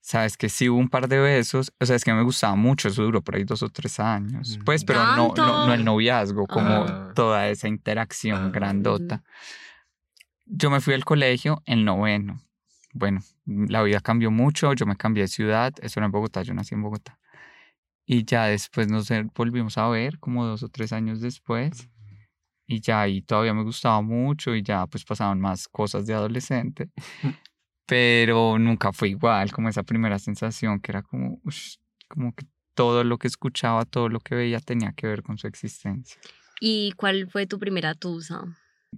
Sabes 0.00 0.38
que 0.38 0.48
sí 0.48 0.70
hubo 0.70 0.78
un 0.78 0.88
par 0.88 1.08
de 1.08 1.18
besos, 1.18 1.74
o 1.78 1.84
sea, 1.84 1.96
es 1.96 2.04
que 2.04 2.14
me 2.14 2.22
gustaba 2.22 2.56
mucho, 2.56 2.88
eso 2.88 3.02
duró 3.02 3.20
por 3.20 3.36
ahí 3.36 3.44
dos 3.44 3.62
o 3.62 3.68
tres 3.68 4.00
años, 4.00 4.58
pues, 4.64 4.82
pero 4.86 5.04
no, 5.14 5.34
no, 5.36 5.74
el 5.74 5.84
noviazgo, 5.84 6.46
como 6.46 6.86
ah. 6.88 7.12
toda 7.14 7.50
esa 7.50 7.68
interacción 7.68 8.46
ah. 8.46 8.50
grandota. 8.50 9.22
Yo 10.46 10.70
me 10.70 10.80
fui 10.80 10.94
al 10.94 11.04
colegio 11.04 11.62
en 11.66 11.84
noveno. 11.84 12.40
Bueno, 12.92 13.20
la 13.46 13.82
vida 13.82 14.00
cambió 14.00 14.30
mucho, 14.30 14.72
yo 14.74 14.86
me 14.86 14.96
cambié 14.96 15.22
de 15.22 15.28
ciudad, 15.28 15.72
eso 15.82 15.98
era 15.98 16.06
en 16.06 16.12
Bogotá, 16.12 16.42
yo 16.42 16.54
nací 16.54 16.74
en 16.74 16.82
Bogotá. 16.82 17.18
Y 18.06 18.24
ya 18.24 18.46
después 18.46 18.88
nos 18.88 19.08
volvimos 19.34 19.78
a 19.78 19.88
ver, 19.88 20.18
como 20.18 20.44
dos 20.44 20.62
o 20.62 20.68
tres 20.68 20.92
años 20.92 21.20
después. 21.20 21.88
Y 22.66 22.80
ya 22.80 23.02
ahí 23.02 23.22
todavía 23.22 23.54
me 23.54 23.62
gustaba 23.62 24.00
mucho 24.02 24.54
y 24.54 24.62
ya 24.62 24.86
pues 24.86 25.04
pasaban 25.04 25.40
más 25.40 25.68
cosas 25.68 26.06
de 26.06 26.14
adolescente. 26.14 26.90
Pero 27.86 28.58
nunca 28.58 28.92
fue 28.92 29.10
igual, 29.10 29.52
como 29.52 29.68
esa 29.68 29.82
primera 29.82 30.18
sensación 30.18 30.80
que 30.80 30.92
era 30.92 31.02
como, 31.02 31.40
como 32.08 32.34
que 32.34 32.46
todo 32.74 33.04
lo 33.04 33.18
que 33.18 33.28
escuchaba, 33.28 33.84
todo 33.84 34.08
lo 34.08 34.20
que 34.20 34.34
veía 34.34 34.60
tenía 34.60 34.92
que 34.92 35.06
ver 35.06 35.22
con 35.22 35.36
su 35.36 35.46
existencia. 35.46 36.20
¿Y 36.60 36.92
cuál 36.92 37.28
fue 37.28 37.46
tu 37.46 37.58
primera 37.58 37.94
tusa? 37.94 38.44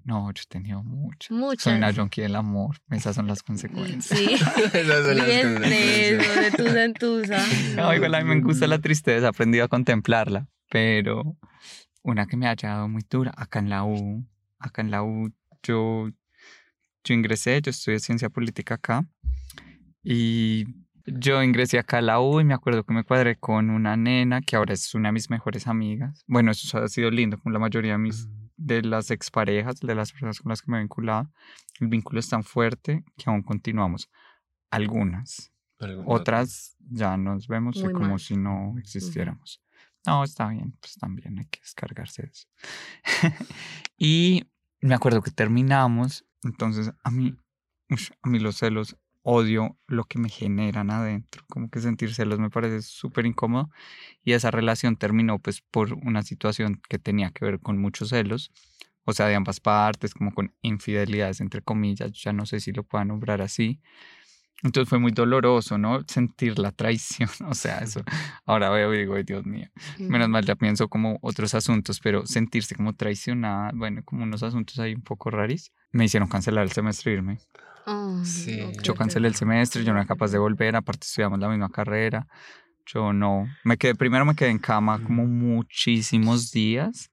No, 0.04 0.32
yo 0.32 0.42
he 0.42 0.46
tenido 0.48 0.82
muchas. 0.82 1.30
Muchas. 1.30 1.62
Soy 1.64 1.74
una 1.74 1.92
junkie 1.92 2.22
del 2.22 2.36
amor. 2.36 2.76
Esas 2.90 3.14
son 3.16 3.26
las 3.26 3.42
consecuencias. 3.44 4.18
Sí. 4.18 4.34
Esas 4.34 5.06
son 5.06 5.16
las 5.16 5.26
consecuencias. 5.26 6.36
de 6.36 6.50
tusa 6.56 6.84
en 6.84 6.94
tusa. 6.94 7.38
No, 7.76 7.94
igual 7.94 8.14
a 8.14 8.20
mí 8.22 8.34
me 8.34 8.40
gusta 8.40 8.66
la 8.66 8.78
tristeza. 8.78 9.26
He 9.26 9.28
aprendido 9.28 9.64
a 9.64 9.68
contemplarla. 9.68 10.48
Pero 10.70 11.36
una 12.02 12.26
que 12.26 12.36
me 12.36 12.48
ha 12.48 12.54
dado 12.54 12.88
muy 12.88 13.02
dura, 13.08 13.32
acá 13.36 13.58
en 13.58 13.70
la 13.70 13.84
U. 13.84 14.24
Acá 14.58 14.82
en 14.82 14.90
la 14.90 15.02
U 15.02 15.32
yo, 15.62 16.08
yo 17.04 17.14
ingresé, 17.14 17.60
yo 17.62 17.70
estudié 17.70 17.98
ciencia 17.98 18.28
política 18.28 18.74
acá. 18.74 19.06
Y 20.02 20.64
yo 21.06 21.42
ingresé 21.42 21.78
acá 21.78 21.98
a 21.98 22.02
la 22.02 22.20
U 22.20 22.40
y 22.40 22.44
me 22.44 22.54
acuerdo 22.54 22.84
que 22.84 22.92
me 22.92 23.04
cuadré 23.04 23.36
con 23.36 23.70
una 23.70 23.96
nena 23.96 24.40
que 24.40 24.56
ahora 24.56 24.74
es 24.74 24.94
una 24.94 25.08
de 25.08 25.12
mis 25.12 25.30
mejores 25.30 25.66
amigas. 25.66 26.24
Bueno, 26.26 26.50
eso 26.50 26.78
ha 26.78 26.88
sido 26.88 27.10
lindo 27.10 27.38
con 27.38 27.52
la 27.52 27.58
mayoría 27.58 27.92
de 27.92 27.98
mis 27.98 28.28
de 28.56 28.82
las 28.82 29.10
exparejas, 29.10 29.80
de 29.80 29.94
las 29.94 30.12
personas 30.12 30.40
con 30.40 30.50
las 30.50 30.62
que 30.62 30.70
me 30.70 30.78
he 30.78 30.80
vinculado, 30.80 31.30
el 31.80 31.88
vínculo 31.88 32.20
es 32.20 32.28
tan 32.28 32.42
fuerte 32.42 33.04
que 33.16 33.30
aún 33.30 33.42
continuamos. 33.42 34.10
Algunas. 34.70 35.52
Otras 36.06 36.76
ya 36.78 37.16
nos 37.16 37.48
vemos 37.48 37.82
como 37.92 38.18
si 38.18 38.36
no 38.36 38.74
existiéramos. 38.78 39.62
No, 40.06 40.22
está 40.22 40.48
bien, 40.48 40.72
pues 40.80 40.94
también 40.94 41.38
hay 41.38 41.46
que 41.46 41.60
descargarse 41.60 42.30
eso. 42.30 42.48
y 43.98 44.44
me 44.80 44.94
acuerdo 44.94 45.20
que 45.20 45.32
terminamos, 45.32 46.24
entonces 46.44 46.92
a 47.02 47.10
mí, 47.10 47.36
a 48.22 48.28
mí 48.28 48.38
los 48.38 48.56
celos 48.56 48.96
odio 49.28 49.76
lo 49.88 50.04
que 50.04 50.20
me 50.20 50.28
generan 50.28 50.90
adentro, 50.92 51.42
como 51.48 51.68
que 51.68 51.80
sentir 51.80 52.14
celos 52.14 52.38
me 52.38 52.48
parece 52.48 52.80
súper 52.80 53.26
incómodo 53.26 53.70
y 54.24 54.32
esa 54.34 54.52
relación 54.52 54.96
terminó 54.96 55.40
pues 55.40 55.62
por 55.62 55.94
una 55.94 56.22
situación 56.22 56.80
que 56.88 57.00
tenía 57.00 57.32
que 57.32 57.44
ver 57.44 57.58
con 57.58 57.76
muchos 57.76 58.10
celos, 58.10 58.52
o 59.04 59.12
sea, 59.12 59.26
de 59.26 59.34
ambas 59.34 59.58
partes, 59.58 60.14
como 60.14 60.32
con 60.32 60.54
infidelidades 60.62 61.40
entre 61.40 61.60
comillas, 61.60 62.12
ya 62.12 62.32
no 62.32 62.46
sé 62.46 62.60
si 62.60 62.70
lo 62.70 62.84
puedo 62.84 63.04
nombrar 63.04 63.42
así. 63.42 63.80
Entonces 64.62 64.88
fue 64.88 64.98
muy 64.98 65.12
doloroso, 65.12 65.76
¿no? 65.78 66.02
Sentir 66.08 66.58
la 66.58 66.72
traición, 66.72 67.28
o 67.48 67.54
sea, 67.54 67.78
eso. 67.78 68.02
Ahora 68.44 68.70
veo 68.70 68.94
y 68.94 68.98
digo, 68.98 69.22
Dios 69.22 69.44
mío, 69.44 69.68
menos 69.98 70.28
mal 70.28 70.44
ya 70.44 70.54
pienso 70.54 70.88
como 70.88 71.18
otros 71.20 71.54
asuntos, 71.54 72.00
pero 72.00 72.26
sentirse 72.26 72.74
como 72.74 72.94
traicionada, 72.94 73.70
bueno, 73.74 74.02
como 74.04 74.22
unos 74.22 74.42
asuntos 74.42 74.78
ahí 74.78 74.94
un 74.94 75.02
poco 75.02 75.30
raris, 75.30 75.72
me 75.92 76.04
hicieron 76.04 76.28
cancelar 76.28 76.64
el 76.64 76.72
semestre 76.72 77.12
e 77.12 77.14
irme 77.16 77.38
sí. 78.24 78.72
Yo 78.82 78.94
cancelé 78.94 79.28
el 79.28 79.34
semestre, 79.34 79.84
yo 79.84 79.92
no 79.92 79.98
era 79.98 80.06
capaz 80.06 80.30
de 80.30 80.38
volver, 80.38 80.76
aparte 80.76 81.06
estudiamos 81.06 81.38
la 81.38 81.48
misma 81.48 81.70
carrera. 81.70 82.26
Yo 82.86 83.12
no, 83.12 83.46
me 83.64 83.76
quedé, 83.76 83.94
primero 83.94 84.24
me 84.24 84.34
quedé 84.34 84.50
en 84.50 84.58
cama 84.58 85.02
como 85.02 85.26
muchísimos 85.26 86.50
días. 86.52 87.10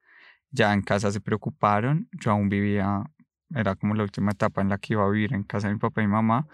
Ya 0.51 0.73
en 0.73 0.81
casa 0.81 1.12
se 1.12 1.19
preocuparon. 1.19 2.07
Yo 2.12 2.31
aún 2.31 2.50
vivía, 2.50 3.03
era 3.55 3.75
como 3.75 3.95
la 3.95 4.03
última 4.03 4.31
etapa 4.31 4.62
en 4.62 4.69
la 4.69 4.77
que 4.77 4.93
iba 4.93 5.03
a 5.03 5.09
vivir 5.09 5.33
en 5.33 5.43
casa 5.43 5.67
de 5.67 5.73
mi 5.73 5.79
papá 5.79 6.03
y 6.03 6.07
mamá. 6.07 6.47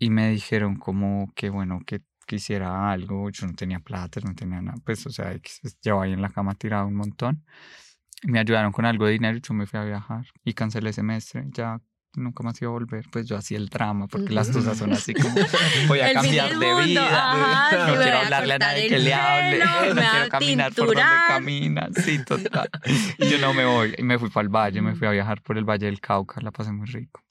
Y 0.00 0.10
me 0.10 0.30
dijeron 0.30 0.76
como 0.76 1.30
que 1.36 1.50
bueno, 1.50 1.80
que 1.86 2.00
quisiera 2.26 2.90
algo. 2.90 3.30
Yo 3.30 3.46
no 3.46 3.54
tenía 3.54 3.80
plata, 3.80 4.20
no 4.24 4.34
tenía 4.34 4.62
nada. 4.62 4.78
Pues, 4.84 5.06
o 5.06 5.10
sea, 5.10 5.38
llevaba 5.82 6.04
ahí 6.04 6.12
en 6.12 6.22
la 6.22 6.30
cama 6.30 6.54
tirado 6.54 6.86
un 6.86 6.94
montón. 6.94 7.44
Me 8.24 8.38
ayudaron 8.38 8.72
con 8.72 8.84
algo 8.86 9.06
de 9.06 9.12
dinero 9.12 9.36
y 9.36 9.40
yo 9.40 9.54
me 9.54 9.66
fui 9.66 9.78
a 9.78 9.84
viajar. 9.84 10.26
Y 10.44 10.54
cancelé 10.54 10.92
semestre. 10.92 11.44
Ya 11.50 11.80
nunca 12.14 12.42
más 12.42 12.60
iba 12.60 12.70
a 12.70 12.72
volver, 12.72 13.06
pues 13.10 13.26
yo 13.26 13.36
hacía 13.36 13.56
el 13.56 13.68
drama, 13.68 14.08
porque 14.08 14.32
las 14.32 14.50
cosas 14.50 14.76
son 14.76 14.92
así 14.92 15.14
como 15.14 15.32
voy 15.88 16.00
a 16.00 16.12
cambiar 16.12 16.58
de 16.58 16.84
vida, 16.84 17.34
no 17.86 18.02
quiero 18.02 18.18
hablarle 18.18 18.54
a 18.54 18.58
nadie 18.58 18.88
que 18.88 18.98
le 18.98 19.14
hable, 19.14 19.58
no 19.94 20.02
quiero 20.10 20.28
caminar 20.28 20.72
por 20.72 20.86
donde 20.86 21.02
camina, 21.28 21.88
sí, 21.94 22.18
total. 22.24 22.68
Y 23.16 23.28
yo 23.28 23.38
no 23.38 23.54
me 23.54 23.64
voy, 23.64 23.94
y 23.96 24.02
me 24.02 24.18
fui 24.18 24.28
para 24.28 24.42
el 24.42 24.48
valle, 24.48 24.82
me 24.82 24.96
fui 24.96 25.06
a 25.06 25.12
viajar 25.12 25.40
por 25.42 25.56
el 25.56 25.64
Valle 25.64 25.86
del 25.86 26.00
Cauca, 26.00 26.40
la 26.40 26.50
pasé 26.50 26.72
muy 26.72 26.86
rico. 26.86 27.22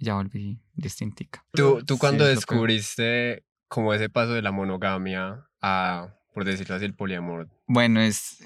Ya 0.00 0.14
volví 0.14 0.58
distintica. 0.72 1.44
¿Tú, 1.52 1.84
tú 1.84 1.98
cuando 1.98 2.24
descubriste 2.24 3.44
como 3.68 3.92
ese 3.92 4.08
paso 4.08 4.32
de 4.32 4.40
la 4.40 4.50
monogamia 4.50 5.46
a, 5.60 6.16
por 6.32 6.44
decirlo 6.44 6.74
así, 6.74 6.86
el 6.86 6.94
poliamor? 6.94 7.50
Bueno, 7.66 8.00
es, 8.00 8.38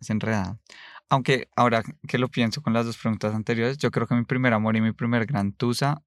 es 0.00 0.10
enredado. 0.10 0.60
Aunque 1.08 1.48
ahora 1.56 1.82
que 2.06 2.18
lo 2.18 2.28
pienso 2.28 2.60
con 2.60 2.74
las 2.74 2.84
dos 2.84 2.98
preguntas 2.98 3.34
anteriores, 3.34 3.78
yo 3.78 3.90
creo 3.90 4.06
que 4.06 4.14
mi 4.14 4.24
primer 4.24 4.52
amor 4.52 4.76
y 4.76 4.82
mi 4.82 4.92
primer 4.92 5.24
gran 5.24 5.52
tusa 5.52 6.02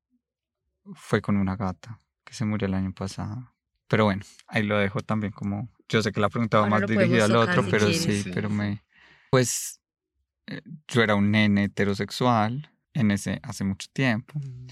fue 0.94 1.22
con 1.22 1.38
una 1.38 1.56
gata 1.56 2.00
que 2.24 2.34
se 2.34 2.46
murió 2.46 2.68
el 2.68 2.76
año 2.76 2.94
pasado. 2.94 3.52
Pero 3.88 4.06
bueno, 4.06 4.24
ahí 4.48 4.62
lo 4.62 4.78
dejo 4.78 5.00
también 5.00 5.34
como... 5.34 5.68
Yo 5.88 6.04
sé 6.04 6.12
que 6.12 6.20
la 6.20 6.30
pregunta 6.30 6.60
va 6.60 6.68
más 6.68 6.86
dirigida 6.86 7.26
al 7.26 7.36
otro, 7.36 7.66
pero 7.72 7.92
sí, 7.92 8.24
pero 8.32 8.52
me... 8.52 8.84
Pues 9.32 9.82
eh, 10.46 10.62
yo 10.88 11.02
era 11.02 11.16
un 11.16 11.32
nene 11.32 11.64
heterosexual 11.64 12.72
en 12.94 13.12
ese 13.12 13.40
hace 13.44 13.64
mucho 13.64 13.88
tiempo 13.94 14.40
mm. 14.40 14.68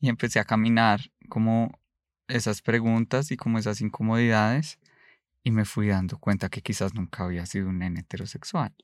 y 0.00 0.08
empecé 0.08 0.40
a 0.40 0.44
caminar 0.44 1.00
como 1.28 1.78
esas 2.28 2.62
preguntas 2.62 3.30
y 3.30 3.36
como 3.36 3.58
esas 3.58 3.80
incomodidades 3.80 4.78
y 5.42 5.50
me 5.50 5.64
fui 5.64 5.88
dando 5.88 6.18
cuenta 6.18 6.48
que 6.48 6.62
quizás 6.62 6.94
nunca 6.94 7.24
había 7.24 7.46
sido 7.46 7.68
un 7.68 7.78
nene 7.78 8.00
heterosexual. 8.00 8.74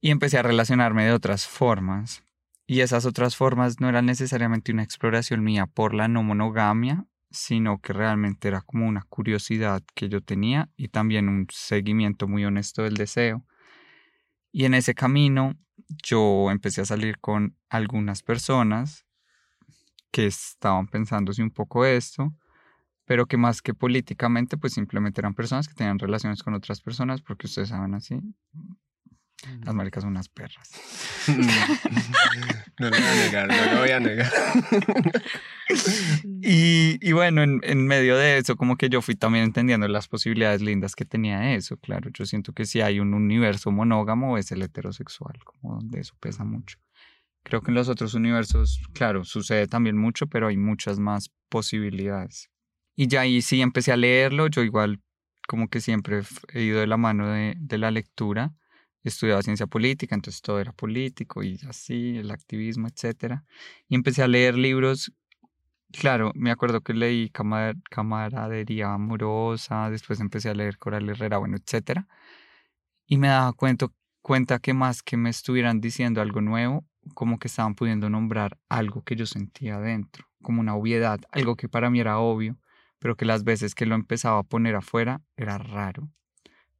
Y 0.00 0.10
empecé 0.10 0.38
a 0.38 0.42
relacionarme 0.42 1.04
de 1.04 1.12
otras 1.12 1.46
formas. 1.46 2.22
Y 2.66 2.80
esas 2.80 3.04
otras 3.04 3.36
formas 3.36 3.80
no 3.80 3.88
eran 3.88 4.06
necesariamente 4.06 4.72
una 4.72 4.82
exploración 4.82 5.42
mía 5.42 5.66
por 5.66 5.94
la 5.94 6.08
no 6.08 6.22
monogamia, 6.22 7.04
sino 7.30 7.80
que 7.80 7.92
realmente 7.92 8.48
era 8.48 8.60
como 8.60 8.86
una 8.86 9.02
curiosidad 9.08 9.82
que 9.94 10.08
yo 10.08 10.20
tenía 10.20 10.70
y 10.76 10.88
también 10.88 11.28
un 11.28 11.46
seguimiento 11.50 12.28
muy 12.28 12.44
honesto 12.44 12.82
del 12.82 12.94
deseo. 12.94 13.44
Y 14.52 14.64
en 14.64 14.74
ese 14.74 14.94
camino 14.94 15.56
yo 16.02 16.50
empecé 16.50 16.80
a 16.80 16.86
salir 16.86 17.18
con 17.18 17.56
algunas 17.68 18.22
personas 18.22 19.06
que 20.10 20.26
estaban 20.26 20.88
pensándose 20.88 21.42
un 21.42 21.50
poco 21.50 21.84
esto, 21.84 22.34
pero 23.04 23.26
que 23.26 23.36
más 23.36 23.62
que 23.62 23.74
políticamente, 23.74 24.56
pues 24.56 24.74
simplemente 24.74 25.20
eran 25.20 25.34
personas 25.34 25.68
que 25.68 25.74
tenían 25.74 25.98
relaciones 25.98 26.42
con 26.42 26.54
otras 26.54 26.80
personas, 26.80 27.22
porque 27.22 27.46
ustedes 27.46 27.68
saben 27.68 27.94
así, 27.94 28.20
las 29.64 29.74
maricas 29.74 30.02
son 30.02 30.10
unas 30.10 30.28
perras. 30.28 30.70
no 31.28 32.88
lo 32.88 32.90
voy 32.90 33.00
a 33.00 33.14
negar, 33.14 33.48
no 33.48 33.72
lo 33.72 33.80
voy 33.80 33.90
a 33.90 34.00
negar. 34.00 34.32
y, 36.42 36.98
y, 37.00 37.12
bueno, 37.12 37.42
en, 37.42 37.60
en, 37.62 37.86
medio 37.86 38.16
de 38.16 38.38
eso, 38.38 38.56
como 38.56 38.76
que 38.76 38.88
yo 38.88 39.00
fui 39.00 39.14
también 39.14 39.44
entendiendo 39.44 39.88
las 39.88 40.08
posibilidades 40.08 40.60
lindas 40.60 40.94
que 40.94 41.04
tenía 41.04 41.54
eso. 41.54 41.78
Claro, 41.78 42.10
yo 42.12 42.26
siento 42.26 42.52
que 42.52 42.66
si 42.66 42.80
hay 42.80 43.00
un 43.00 43.14
universo 43.14 43.70
monógamo 43.70 44.36
es 44.36 44.52
el 44.52 44.62
heterosexual, 44.62 45.38
como 45.44 45.76
donde 45.76 46.00
eso 46.00 46.14
pesa 46.20 46.44
mucho. 46.44 46.78
Creo 47.42 47.62
que 47.62 47.70
en 47.70 47.76
los 47.76 47.88
otros 47.88 48.14
universos, 48.14 48.80
claro, 48.92 49.24
sucede 49.24 49.66
también 49.66 49.96
mucho, 49.96 50.26
pero 50.26 50.48
hay 50.48 50.58
muchas 50.58 50.98
más 50.98 51.30
posibilidades. 51.48 52.50
Y 52.94 53.06
ya 53.06 53.22
ahí 53.22 53.40
sí 53.40 53.62
empecé 53.62 53.92
a 53.92 53.96
leerlo, 53.96 54.48
yo 54.48 54.62
igual 54.62 55.00
como 55.48 55.68
que 55.68 55.80
siempre 55.80 56.20
he 56.52 56.62
ido 56.62 56.80
de 56.80 56.86
la 56.86 56.98
mano 56.98 57.28
de, 57.28 57.54
de 57.58 57.78
la 57.78 57.90
lectura 57.90 58.54
estudiaba 59.08 59.42
ciencia 59.42 59.66
política, 59.66 60.14
entonces 60.14 60.42
todo 60.42 60.60
era 60.60 60.72
político 60.72 61.42
y 61.42 61.58
así, 61.68 62.18
el 62.18 62.30
activismo, 62.30 62.88
etc. 62.88 63.42
Y 63.88 63.94
empecé 63.94 64.22
a 64.22 64.28
leer 64.28 64.56
libros, 64.56 65.12
claro, 65.92 66.32
me 66.34 66.50
acuerdo 66.50 66.82
que 66.82 66.94
leí 66.94 67.30
Camaradería 67.30 68.94
Amorosa, 68.94 69.90
después 69.90 70.20
empecé 70.20 70.50
a 70.50 70.54
leer 70.54 70.78
Coral 70.78 71.08
Herrera, 71.08 71.38
bueno, 71.38 71.56
etc. 71.56 72.02
Y 73.06 73.16
me 73.18 73.28
daba 73.28 73.52
cuenta, 73.54 73.88
cuenta 74.22 74.58
que 74.58 74.74
más 74.74 75.02
que 75.02 75.16
me 75.16 75.30
estuvieran 75.30 75.80
diciendo 75.80 76.20
algo 76.20 76.40
nuevo, 76.40 76.84
como 77.14 77.38
que 77.38 77.48
estaban 77.48 77.74
pudiendo 77.74 78.10
nombrar 78.10 78.58
algo 78.68 79.02
que 79.02 79.16
yo 79.16 79.26
sentía 79.26 79.80
dentro, 79.80 80.26
como 80.42 80.60
una 80.60 80.74
obviedad, 80.74 81.20
algo 81.32 81.56
que 81.56 81.68
para 81.68 81.90
mí 81.90 82.00
era 82.00 82.18
obvio, 82.18 82.58
pero 82.98 83.16
que 83.16 83.24
las 83.24 83.44
veces 83.44 83.74
que 83.74 83.86
lo 83.86 83.94
empezaba 83.94 84.38
a 84.40 84.42
poner 84.42 84.76
afuera 84.76 85.22
era 85.36 85.56
raro 85.56 86.10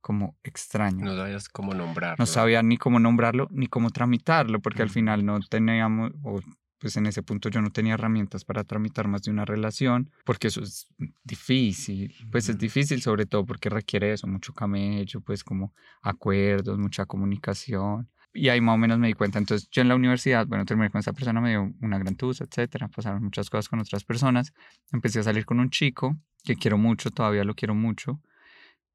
como 0.01 0.37
extraño. 0.43 1.05
No 1.05 1.17
sabías 1.17 1.49
cómo 1.49 1.75
nombrarlo. 1.75 2.17
No 2.19 2.27
sabía 2.27 2.63
ni 2.63 2.77
cómo 2.77 2.99
nombrarlo 2.99 3.49
ni 3.51 3.67
cómo 3.67 3.91
tramitarlo, 3.91 4.61
porque 4.61 4.83
al 4.83 4.91
final 4.91 5.25
no 5.25 5.41
teníamos, 5.41 6.13
o 6.23 6.41
pues 6.81 6.97
en 6.97 7.07
ese 7.07 7.23
punto 7.23 7.51
yo 7.51 7.61
no 7.61 7.71
tenía 7.71 7.95
herramientas 7.95 8.45
para 8.45 8.65
tramitar 8.65 9.07
más 9.07 9.23
de 9.23 9.31
una 9.31 9.45
relación, 9.45 10.11
porque 10.25 10.49
eso 10.49 10.63
es 10.63 10.89
difícil, 11.23 12.15
pues 12.33 12.49
es 12.49 12.59
difícil 12.59 13.03
sobre 13.03 13.27
todo 13.27 13.45
porque 13.45 13.69
requiere 13.69 14.13
eso, 14.13 14.27
mucho 14.27 14.55
camello, 14.55 15.21
pues 15.21 15.45
como 15.45 15.75
acuerdos, 16.01 16.79
mucha 16.79 17.05
comunicación. 17.05 18.09
Y 18.33 18.49
ahí 18.49 18.61
más 18.61 18.77
o 18.77 18.79
menos 18.79 18.99
me 18.99 19.09
di 19.09 19.15
cuenta. 19.15 19.39
Entonces 19.39 19.69
yo 19.71 19.83
en 19.83 19.89
la 19.89 19.97
universidad, 19.97 20.47
bueno, 20.47 20.65
terminé 20.65 20.89
con 20.89 21.01
esa 21.01 21.13
persona, 21.13 21.41
me 21.41 21.51
dio 21.51 21.73
una 21.83 21.99
gran 21.99 22.15
tusa, 22.17 22.45
etcétera. 22.45 22.89
Pasaron 22.89 23.25
muchas 23.25 23.51
cosas 23.51 23.69
con 23.69 23.81
otras 23.81 24.05
personas. 24.05 24.53
Empecé 24.93 25.19
a 25.19 25.25
salir 25.25 25.45
con 25.45 25.59
un 25.59 25.69
chico 25.69 26.17
que 26.45 26.57
quiero 26.57 26.79
mucho, 26.79 27.11
todavía 27.11 27.45
lo 27.45 27.55
quiero 27.55 27.75
mucho 27.75 28.21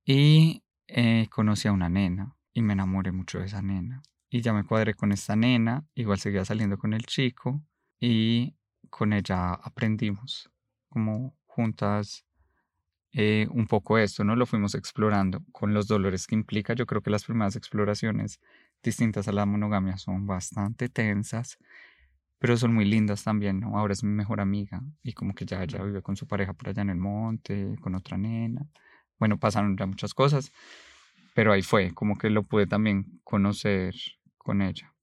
Y 0.05 0.63
eh, 0.87 1.27
conocí 1.29 1.67
a 1.67 1.71
una 1.71 1.89
nena 1.89 2.35
y 2.53 2.61
me 2.61 2.73
enamoré 2.73 3.11
mucho 3.11 3.39
de 3.39 3.45
esa 3.45 3.61
nena. 3.61 4.01
Y 4.29 4.41
ya 4.41 4.53
me 4.53 4.63
cuadré 4.63 4.93
con 4.93 5.11
esta 5.11 5.35
nena, 5.35 5.85
igual 5.95 6.19
seguía 6.19 6.45
saliendo 6.45 6.77
con 6.77 6.93
el 6.93 7.05
chico 7.05 7.61
y 7.99 8.55
con 8.89 9.13
ella 9.13 9.53
aprendimos 9.53 10.49
como 10.89 11.35
juntas 11.45 12.25
eh, 13.13 13.47
un 13.51 13.67
poco 13.67 13.97
esto, 13.97 14.23
¿no? 14.25 14.35
Lo 14.35 14.45
fuimos 14.45 14.75
explorando 14.75 15.41
con 15.53 15.73
los 15.73 15.87
dolores 15.87 16.27
que 16.27 16.35
implica. 16.35 16.73
Yo 16.73 16.85
creo 16.85 17.01
que 17.01 17.09
las 17.09 17.23
primeras 17.23 17.55
exploraciones 17.55 18.41
distintas 18.83 19.27
a 19.27 19.31
la 19.31 19.45
monogamia 19.45 19.97
son 19.97 20.27
bastante 20.27 20.89
tensas, 20.89 21.57
pero 22.39 22.57
son 22.57 22.73
muy 22.73 22.85
lindas 22.85 23.23
también, 23.23 23.61
¿no? 23.61 23.77
Ahora 23.77 23.93
es 23.93 24.03
mi 24.03 24.11
mejor 24.11 24.41
amiga 24.41 24.81
y 25.03 25.13
como 25.13 25.33
que 25.33 25.45
ya, 25.45 25.63
ya 25.65 25.81
vive 25.83 26.01
con 26.01 26.17
su 26.17 26.27
pareja 26.27 26.53
por 26.53 26.69
allá 26.69 26.81
en 26.81 26.89
el 26.89 26.97
monte, 26.97 27.75
con 27.81 27.95
otra 27.95 28.17
nena. 28.17 28.67
Bueno, 29.19 29.38
pasaron 29.38 29.77
ya 29.77 29.86
muchas 29.86 30.13
cosas, 30.13 30.51
pero 31.34 31.53
ahí 31.53 31.62
fue, 31.62 31.93
como 31.93 32.17
que 32.17 32.29
lo 32.29 32.43
pude 32.43 32.67
también 32.67 33.22
conocer 33.24 33.93
con 34.38 34.62
ella. 34.62 34.95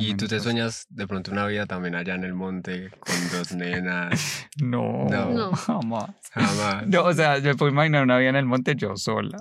¿Y 0.00 0.14
tú 0.14 0.26
te 0.26 0.40
sueñas 0.40 0.86
de 0.88 1.06
pronto 1.06 1.30
una 1.30 1.46
vida 1.46 1.64
también 1.64 1.94
allá 1.94 2.16
en 2.16 2.24
el 2.24 2.34
monte 2.34 2.90
con 2.98 3.14
dos 3.30 3.52
nenas? 3.54 4.48
No, 4.60 5.06
no, 5.08 5.52
jamás. 5.52 6.10
Jamás. 6.32 6.86
No, 6.88 7.04
o 7.04 7.12
sea, 7.12 7.38
yo 7.38 7.56
puedo 7.56 7.70
imaginar 7.70 8.02
una 8.02 8.18
vida 8.18 8.30
en 8.30 8.36
el 8.36 8.46
monte 8.46 8.74
yo 8.74 8.96
sola. 8.96 9.38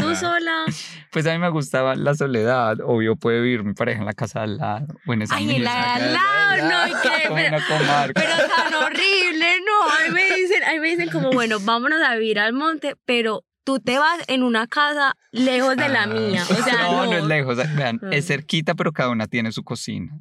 ¿Tú 0.00 0.14
sola? 0.14 0.64
Pues 1.10 1.26
a 1.26 1.32
mí 1.32 1.38
me 1.38 1.48
gustaba 1.48 1.96
la 1.96 2.14
soledad. 2.14 2.76
Obvio, 2.84 3.16
puede 3.16 3.40
vivir 3.40 3.64
mi 3.64 3.74
pareja 3.74 3.98
en 3.98 4.06
la 4.06 4.14
casa 4.14 4.42
al 4.42 4.58
lado. 4.58 4.86
O 5.06 5.12
en 5.12 5.22
esa 5.22 5.34
Ay, 5.36 5.56
en 5.56 5.64
la 5.64 5.94
al 5.94 6.12
lado, 6.12 6.68
no, 6.68 7.00
¿qué? 7.02 7.10
Pero, 7.34 8.12
pero 8.14 8.34
tan 8.48 8.74
horrible, 8.74 9.46
no. 9.86 9.92
Ahí 9.92 10.10
me 10.10 10.24
dicen, 10.36 10.62
ahí 10.64 10.78
me 10.80 10.88
dicen 10.88 11.10
como, 11.10 11.30
bueno, 11.30 11.58
vámonos 11.60 12.02
a 12.02 12.14
vivir 12.16 12.38
al 12.38 12.52
monte, 12.52 12.96
pero 13.04 13.44
tú 13.64 13.80
te 13.80 13.98
vas 13.98 14.22
en 14.28 14.42
una 14.42 14.66
casa 14.66 15.16
lejos 15.32 15.76
de 15.76 15.88
la 15.88 16.04
ah. 16.04 16.06
mía. 16.06 16.44
O 16.48 16.54
sea, 16.54 16.82
no, 16.82 17.06
no, 17.06 17.12
es 17.12 17.24
lejos. 17.24 17.56
Vean, 17.74 17.98
es 18.12 18.24
ah. 18.24 18.28
cerquita, 18.28 18.74
pero 18.74 18.92
cada 18.92 19.08
una 19.08 19.26
tiene 19.26 19.50
su 19.50 19.64
cocina. 19.64 20.20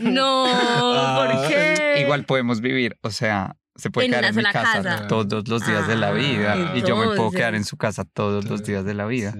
No, 0.00 0.44
¿por 0.44 1.28
ah. 1.32 1.44
qué? 1.48 2.00
Igual 2.00 2.24
podemos 2.24 2.60
vivir, 2.60 2.98
o 3.02 3.10
sea, 3.10 3.56
se 3.76 3.90
puede 3.90 4.08
quedar 4.08 4.24
en 4.24 4.36
mi 4.36 4.42
casa, 4.42 5.06
todos 5.06 5.48
los 5.48 5.66
días 5.66 5.86
de 5.86 5.96
la 5.96 6.10
vida. 6.10 6.72
Y 6.74 6.82
yo 6.82 6.96
me 6.96 7.06
puedo 7.06 7.30
quedar 7.30 7.54
en 7.54 7.64
su 7.64 7.76
casa 7.76 8.04
todos 8.04 8.44
los 8.44 8.64
días 8.64 8.84
de 8.84 8.94
la 8.94 9.06
vida. 9.06 9.34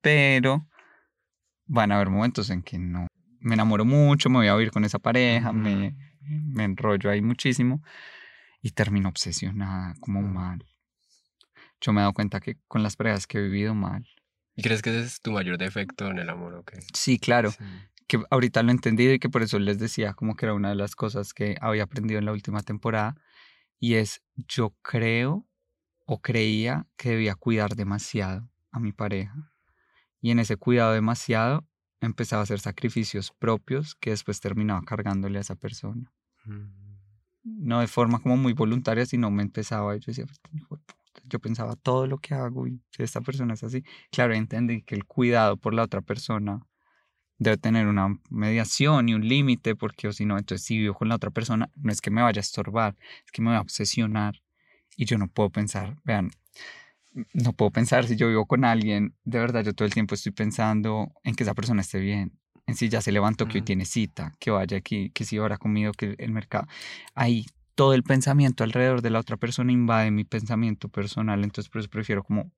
Pero 0.00 0.66
van 1.66 1.92
a 1.92 1.96
haber 1.96 2.10
momentos 2.10 2.50
en 2.50 2.62
que 2.62 2.78
no. 2.78 3.06
Me 3.40 3.54
enamoro 3.54 3.84
mucho, 3.84 4.28
me 4.30 4.38
voy 4.38 4.48
a 4.48 4.54
vivir 4.54 4.70
con 4.70 4.84
esa 4.84 4.98
pareja, 4.98 5.52
me, 5.52 5.96
me 6.20 6.64
enrollo 6.64 7.10
ahí 7.10 7.22
muchísimo 7.22 7.82
y 8.62 8.70
termino 8.70 9.08
obsesionada, 9.08 9.94
como 10.00 10.22
mal 10.22 10.64
yo 11.82 11.92
me 11.92 12.00
he 12.00 12.02
dado 12.02 12.14
cuenta 12.14 12.40
que 12.40 12.56
con 12.68 12.82
las 12.82 12.96
parejas 12.96 13.26
que 13.26 13.38
he 13.38 13.42
vivido 13.42 13.74
mal. 13.74 14.06
¿Y 14.54 14.62
crees 14.62 14.82
que 14.82 14.90
ese 14.90 15.06
es 15.06 15.20
tu 15.20 15.32
mayor 15.32 15.58
defecto 15.58 16.08
en 16.08 16.18
el 16.18 16.30
amor 16.30 16.54
o 16.54 16.64
qué? 16.64 16.78
Sí, 16.94 17.18
claro. 17.18 17.52
Que 18.06 18.22
ahorita 18.30 18.62
lo 18.62 18.68
he 18.68 18.72
entendido 18.72 19.12
y 19.12 19.18
que 19.18 19.28
por 19.28 19.42
eso 19.42 19.58
les 19.58 19.78
decía 19.78 20.14
como 20.14 20.36
que 20.36 20.46
era 20.46 20.54
una 20.54 20.68
de 20.68 20.76
las 20.76 20.94
cosas 20.94 21.34
que 21.34 21.56
había 21.60 21.82
aprendido 21.84 22.18
en 22.18 22.26
la 22.26 22.32
última 22.32 22.62
temporada. 22.62 23.16
Y 23.80 23.94
es, 23.94 24.22
yo 24.36 24.76
creo 24.82 25.46
o 26.06 26.20
creía 26.20 26.86
que 26.96 27.10
debía 27.10 27.34
cuidar 27.34 27.74
demasiado 27.74 28.48
a 28.70 28.78
mi 28.78 28.92
pareja. 28.92 29.52
Y 30.20 30.30
en 30.30 30.38
ese 30.38 30.56
cuidado 30.56 30.92
demasiado 30.92 31.66
empezaba 32.00 32.40
a 32.40 32.44
hacer 32.44 32.60
sacrificios 32.60 33.32
propios 33.32 33.96
que 33.96 34.10
después 34.10 34.40
terminaba 34.40 34.82
cargándole 34.82 35.38
a 35.38 35.40
esa 35.40 35.56
persona. 35.56 36.12
Mm. 36.44 36.81
No 37.44 37.80
de 37.80 37.88
forma 37.88 38.20
como 38.20 38.36
muy 38.36 38.52
voluntaria, 38.52 39.04
sino 39.06 39.30
me 39.30 39.42
empezaba, 39.42 39.96
yo 39.96 40.06
decía, 40.06 40.26
yo 41.24 41.40
pensaba 41.40 41.76
todo 41.76 42.06
lo 42.06 42.18
que 42.18 42.34
hago 42.34 42.66
y 42.66 42.80
esta 42.98 43.20
persona 43.20 43.54
es 43.54 43.64
así, 43.64 43.84
claro, 44.10 44.34
entendí 44.34 44.82
que 44.82 44.94
el 44.94 45.04
cuidado 45.04 45.56
por 45.56 45.74
la 45.74 45.82
otra 45.82 46.00
persona 46.02 46.60
debe 47.38 47.56
tener 47.56 47.86
una 47.86 48.18
mediación 48.30 49.08
y 49.08 49.14
un 49.14 49.26
límite, 49.26 49.74
porque 49.74 50.08
o 50.08 50.12
si 50.12 50.24
no, 50.24 50.38
entonces 50.38 50.64
si 50.66 50.78
vivo 50.78 50.94
con 50.94 51.08
la 51.08 51.16
otra 51.16 51.30
persona, 51.30 51.70
no 51.76 51.90
es 51.92 52.00
que 52.00 52.10
me 52.10 52.22
vaya 52.22 52.38
a 52.38 52.40
estorbar, 52.40 52.96
es 53.24 53.32
que 53.32 53.42
me 53.42 53.50
va 53.50 53.58
a 53.58 53.62
obsesionar 53.62 54.42
y 54.96 55.06
yo 55.06 55.18
no 55.18 55.28
puedo 55.28 55.50
pensar, 55.50 55.96
vean, 56.04 56.30
no 57.34 57.52
puedo 57.52 57.70
pensar 57.70 58.06
si 58.06 58.16
yo 58.16 58.28
vivo 58.28 58.46
con 58.46 58.64
alguien, 58.64 59.14
de 59.24 59.38
verdad 59.38 59.64
yo 59.64 59.74
todo 59.74 59.86
el 59.86 59.94
tiempo 59.94 60.14
estoy 60.14 60.32
pensando 60.32 61.12
en 61.24 61.34
que 61.34 61.42
esa 61.42 61.54
persona 61.54 61.80
esté 61.80 61.98
bien, 61.98 62.38
en 62.66 62.76
si 62.76 62.88
ya 62.88 63.00
se 63.00 63.12
levantó, 63.12 63.46
que 63.48 63.58
hoy 63.58 63.62
tiene 63.62 63.84
cita, 63.84 64.32
que 64.38 64.50
vaya 64.50 64.76
aquí, 64.76 65.10
que 65.10 65.24
si 65.24 65.38
ahora 65.38 65.58
comido, 65.58 65.92
que 65.92 66.14
el 66.18 66.32
mercado. 66.32 66.66
Ahí 67.14 67.46
todo 67.74 67.94
el 67.94 68.02
pensamiento 68.02 68.64
alrededor 68.64 69.02
de 69.02 69.10
la 69.10 69.18
otra 69.18 69.36
persona 69.36 69.72
invade 69.72 70.10
mi 70.10 70.24
pensamiento 70.24 70.88
personal, 70.88 71.42
entonces 71.42 71.70
por 71.70 71.80
eso 71.80 71.90
prefiero 71.90 72.22
como 72.22 72.52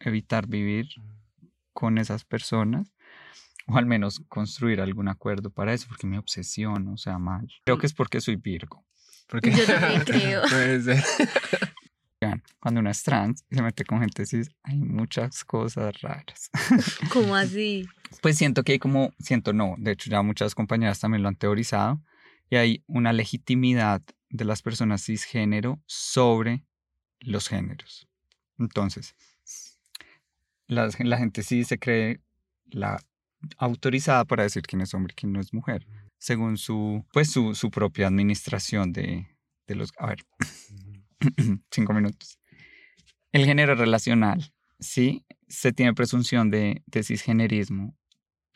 evitar 0.00 0.46
vivir 0.46 0.88
con 1.72 1.98
esas 1.98 2.24
personas 2.24 2.92
o 3.66 3.76
al 3.76 3.86
menos 3.86 4.20
construir 4.28 4.80
algún 4.80 5.08
acuerdo 5.08 5.50
para 5.50 5.74
eso, 5.74 5.86
porque 5.88 6.06
me 6.06 6.18
obsesiono, 6.18 6.94
o 6.94 6.96
sea, 6.96 7.18
mal. 7.18 7.46
Creo 7.64 7.78
que 7.78 7.86
es 7.86 7.92
porque 7.92 8.20
soy 8.20 8.36
Virgo. 8.36 8.84
Porque... 9.28 9.50
Yo 9.56 9.66
también 9.66 10.02
creo. 10.06 10.42
Cuando 12.60 12.80
uno 12.80 12.90
es 12.90 13.02
trans 13.02 13.44
y 13.50 13.54
se 13.54 13.62
mete 13.62 13.84
con 13.84 14.00
gente 14.00 14.26
cis, 14.26 14.50
hay 14.62 14.78
muchas 14.78 15.44
cosas 15.44 16.00
raras. 16.02 16.50
¿Cómo 17.12 17.36
así? 17.36 17.86
Pues 18.22 18.36
siento 18.36 18.62
que 18.62 18.72
hay 18.72 18.78
como, 18.78 19.12
siento 19.18 19.52
no, 19.52 19.74
de 19.78 19.92
hecho 19.92 20.10
ya 20.10 20.22
muchas 20.22 20.54
compañeras 20.54 21.00
también 21.00 21.22
lo 21.22 21.28
han 21.28 21.36
teorizado, 21.36 22.02
y 22.50 22.56
hay 22.56 22.84
una 22.86 23.12
legitimidad 23.12 24.02
de 24.30 24.44
las 24.44 24.62
personas 24.62 25.04
cisgénero 25.04 25.82
sobre 25.86 26.64
los 27.20 27.48
géneros. 27.48 28.08
Entonces, 28.58 29.14
la, 30.66 30.90
gente 30.90 31.42
sí 31.42 31.64
se 31.64 31.78
cree 31.78 32.20
la 32.66 32.98
autorizada 33.56 34.24
para 34.24 34.42
decir 34.42 34.62
quién 34.62 34.82
es 34.82 34.94
hombre 34.94 35.12
y 35.12 35.20
quién 35.20 35.32
no 35.32 35.40
es 35.40 35.52
mujer, 35.52 35.86
según 36.18 36.58
su, 36.58 37.04
pues 37.12 37.30
su, 37.30 37.54
su 37.54 37.70
propia 37.70 38.06
administración 38.06 38.92
de, 38.92 39.28
de 39.66 39.74
los... 39.74 39.92
A 39.98 40.06
ver, 40.06 40.24
cinco 41.70 41.92
minutos. 41.92 42.38
El 43.32 43.44
género 43.44 43.74
relacional, 43.74 44.52
sí, 44.80 45.24
se 45.48 45.72
tiene 45.72 45.94
presunción 45.94 46.50
de, 46.50 46.82
de 46.86 47.02
cisgenerismo 47.02 47.97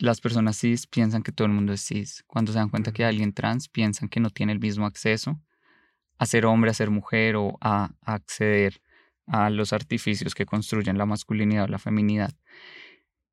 las 0.03 0.21
personas 0.21 0.59
cis 0.59 0.89
piensan 0.89 1.23
que 1.23 1.31
todo 1.31 1.47
el 1.47 1.53
mundo 1.53 1.73
es 1.73 1.81
cis. 1.87 2.25
Cuando 2.27 2.51
se 2.51 2.59
dan 2.59 2.71
cuenta 2.71 2.91
que 2.91 3.05
alguien 3.05 3.33
trans, 3.33 3.69
piensan 3.69 4.09
que 4.09 4.19
no 4.19 4.31
tiene 4.31 4.53
el 4.53 4.59
mismo 4.59 4.85
acceso 4.85 5.41
a 6.19 6.27
ser 6.27 6.45
hombre, 6.45 6.73
a 6.73 6.75
ser 6.75 6.91
mujer 6.91 7.37
o 7.37 7.57
a, 7.61 7.93
acceder 8.03 8.83
a 9.29 9.49
los 9.49 9.73
artificios 9.73 10.35
que 10.35 10.45
construyen 10.45 10.99
la 10.99 11.07
masculinidad 11.07 11.65
o 11.65 11.69
la 11.69 11.79
feminidad. 11.79 12.35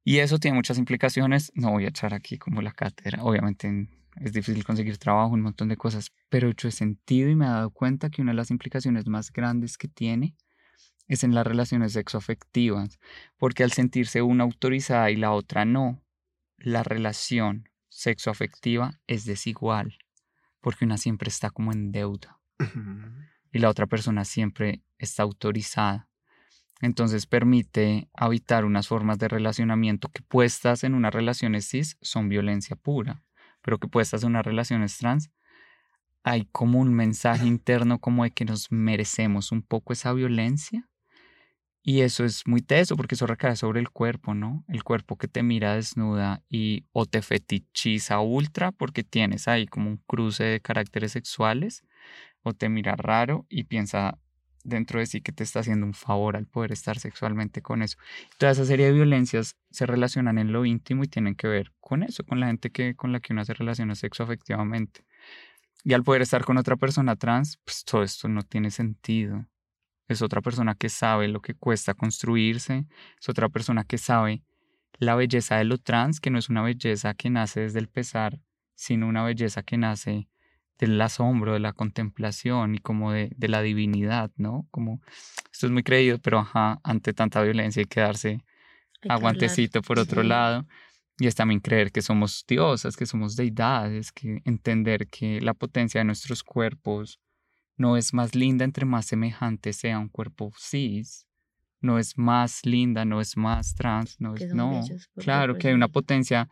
Y 0.03 0.19
eso 0.19 0.37
tiene 0.37 0.57
muchas 0.57 0.77
implicaciones. 0.77 1.51
No 1.55 1.71
voy 1.71 1.85
a 1.85 1.89
echar 1.89 2.13
aquí 2.13 2.37
como 2.37 2.61
la 2.61 2.71
cátedra. 2.71 3.23
Obviamente 3.23 3.89
es 4.17 4.31
difícil 4.33 4.63
conseguir 4.63 4.99
trabajo, 4.99 5.33
un 5.33 5.41
montón 5.41 5.69
de 5.69 5.77
cosas, 5.77 6.11
pero 6.29 6.51
yo 6.51 6.69
he 6.69 6.71
sentido 6.71 7.31
y 7.31 7.35
me 7.35 7.45
he 7.45 7.49
dado 7.49 7.71
cuenta 7.71 8.11
que 8.11 8.21
una 8.21 8.31
de 8.31 8.37
las 8.37 8.51
implicaciones 8.51 9.07
más 9.07 9.33
grandes 9.33 9.75
que 9.75 9.87
tiene 9.87 10.35
es 11.07 11.23
en 11.23 11.33
las 11.33 11.47
relaciones 11.47 11.93
sexoafectivas, 11.93 12.99
porque 13.37 13.63
al 13.63 13.71
sentirse 13.71 14.21
una 14.21 14.43
autorizada 14.43 15.09
y 15.09 15.15
la 15.15 15.31
otra 15.31 15.65
no, 15.65 15.99
la 16.61 16.83
relación 16.83 17.69
sexoafectiva 17.89 18.99
es 19.07 19.25
desigual, 19.25 19.97
porque 20.61 20.85
una 20.85 20.97
siempre 20.97 21.29
está 21.29 21.49
como 21.49 21.71
en 21.71 21.91
deuda 21.91 22.39
y 23.51 23.59
la 23.59 23.69
otra 23.69 23.87
persona 23.87 24.25
siempre 24.25 24.83
está 24.97 25.23
autorizada. 25.23 26.07
Entonces 26.81 27.25
permite 27.25 28.09
habitar 28.13 28.63
unas 28.63 28.87
formas 28.87 29.17
de 29.17 29.27
relacionamiento 29.27 30.09
que 30.09 30.21
puestas 30.21 30.83
en 30.83 30.93
unas 30.93 31.13
relaciones 31.13 31.67
cis 31.67 31.97
son 32.01 32.29
violencia 32.29 32.75
pura, 32.75 33.23
pero 33.61 33.79
que 33.79 33.87
puestas 33.87 34.23
en 34.23 34.29
unas 34.29 34.45
relaciones 34.45 34.97
trans 34.97 35.29
hay 36.23 36.45
como 36.51 36.79
un 36.79 36.93
mensaje 36.93 37.45
interno 37.47 37.99
como 37.99 38.23
de 38.23 38.31
que 38.31 38.45
nos 38.45 38.71
merecemos 38.71 39.51
un 39.51 39.61
poco 39.61 39.93
esa 39.93 40.13
violencia 40.13 40.89
y 41.89 42.01
eso 42.01 42.23
es 42.23 42.45
muy 42.45 42.61
teso 42.61 42.95
porque 42.95 43.15
eso 43.15 43.25
recae 43.25 43.55
sobre 43.55 43.79
el 43.79 43.89
cuerpo, 43.89 44.35
¿no? 44.35 44.63
El 44.67 44.83
cuerpo 44.83 45.17
que 45.17 45.27
te 45.27 45.41
mira 45.41 45.73
desnuda 45.73 46.43
y 46.47 46.85
o 46.91 47.07
te 47.07 47.23
fetichiza 47.23 48.19
ultra 48.19 48.71
porque 48.71 49.03
tienes 49.03 49.47
ahí 49.47 49.65
como 49.65 49.89
un 49.89 49.97
cruce 50.05 50.43
de 50.43 50.61
caracteres 50.61 51.13
sexuales 51.13 51.81
o 52.43 52.53
te 52.53 52.69
mira 52.69 52.95
raro 52.95 53.47
y 53.49 53.63
piensa 53.63 54.19
dentro 54.63 54.99
de 54.99 55.07
sí 55.07 55.21
que 55.21 55.31
te 55.31 55.43
está 55.43 55.61
haciendo 55.61 55.87
un 55.87 55.95
favor 55.95 56.37
al 56.37 56.45
poder 56.45 56.73
estar 56.73 56.99
sexualmente 56.99 57.63
con 57.63 57.81
eso. 57.81 57.97
Toda 58.37 58.51
esa 58.51 58.65
serie 58.65 58.85
de 58.85 58.91
violencias 58.91 59.55
se 59.71 59.87
relacionan 59.87 60.37
en 60.37 60.51
lo 60.51 60.65
íntimo 60.65 61.03
y 61.03 61.07
tienen 61.07 61.33
que 61.33 61.47
ver 61.47 61.71
con 61.79 62.03
eso, 62.03 62.23
con 62.23 62.39
la 62.39 62.45
gente 62.45 62.69
que, 62.69 62.93
con 62.93 63.13
la 63.13 63.19
que 63.19 63.33
uno 63.33 63.43
se 63.45 63.55
relaciona 63.55 63.95
sexoafectivamente. 63.95 65.05
Y 65.83 65.93
al 65.93 66.03
poder 66.03 66.21
estar 66.21 66.45
con 66.45 66.57
otra 66.59 66.75
persona 66.75 67.15
trans, 67.15 67.57
pues 67.65 67.83
todo 67.83 68.03
esto 68.03 68.27
no 68.27 68.43
tiene 68.43 68.69
sentido 68.69 69.47
es 70.09 70.21
otra 70.21 70.41
persona 70.41 70.75
que 70.75 70.89
sabe 70.89 71.27
lo 71.27 71.41
que 71.41 71.53
cuesta 71.53 71.93
construirse, 71.93 72.85
es 73.19 73.29
otra 73.29 73.49
persona 73.49 73.83
que 73.83 73.97
sabe 73.97 74.43
la 74.97 75.15
belleza 75.15 75.57
de 75.57 75.63
lo 75.63 75.77
trans, 75.77 76.19
que 76.19 76.29
no 76.29 76.39
es 76.39 76.49
una 76.49 76.61
belleza 76.61 77.13
que 77.13 77.29
nace 77.29 77.61
desde 77.61 77.79
el 77.79 77.87
pesar, 77.87 78.39
sino 78.75 79.07
una 79.07 79.23
belleza 79.23 79.63
que 79.63 79.77
nace 79.77 80.27
del 80.77 80.99
asombro, 80.99 81.53
de 81.53 81.59
la 81.59 81.73
contemplación 81.73 82.75
y 82.75 82.79
como 82.79 83.11
de, 83.11 83.31
de, 83.35 83.47
la 83.49 83.61
divinidad, 83.61 84.31
¿no? 84.37 84.67
Como 84.71 85.01
esto 85.51 85.67
es 85.67 85.71
muy 85.71 85.83
creído, 85.83 86.19
pero 86.19 86.39
ajá, 86.39 86.79
ante 86.83 87.13
tanta 87.13 87.41
violencia 87.41 87.81
hay 87.81 87.85
que 87.85 87.99
darse 87.99 88.43
aguantecito 89.07 89.81
por 89.81 89.99
otro 89.99 90.23
lado. 90.23 90.65
Y 91.17 91.27
es 91.27 91.35
también 91.35 91.59
creer 91.59 91.91
que 91.91 92.01
somos 92.01 92.45
diosas, 92.47 92.95
que 92.95 93.05
somos 93.05 93.35
deidades, 93.35 94.13
que 94.13 94.41
entender 94.45 95.07
que 95.07 95.41
la 95.41 95.53
potencia 95.53 95.99
de 95.99 96.05
nuestros 96.05 96.43
cuerpos 96.43 97.19
no 97.79 97.95
es 97.95 98.13
más 98.13 98.35
linda 98.35 98.65
entre 98.65 98.85
más 98.85 99.05
semejante 99.05 99.71
sea 99.71 99.99
un 99.99 100.09
cuerpo 100.09 100.51
cis, 100.59 101.25
no 101.79 101.97
es 101.97 102.17
más 102.17 102.65
linda, 102.65 103.05
no 103.05 103.21
es 103.21 103.37
más 103.37 103.73
trans, 103.73 104.19
no 104.19 104.35
es, 104.35 104.53
no, 104.53 104.81
claro 105.15 105.57
que 105.57 105.69
hay 105.69 105.73
una 105.73 105.87
potencia 105.87 106.49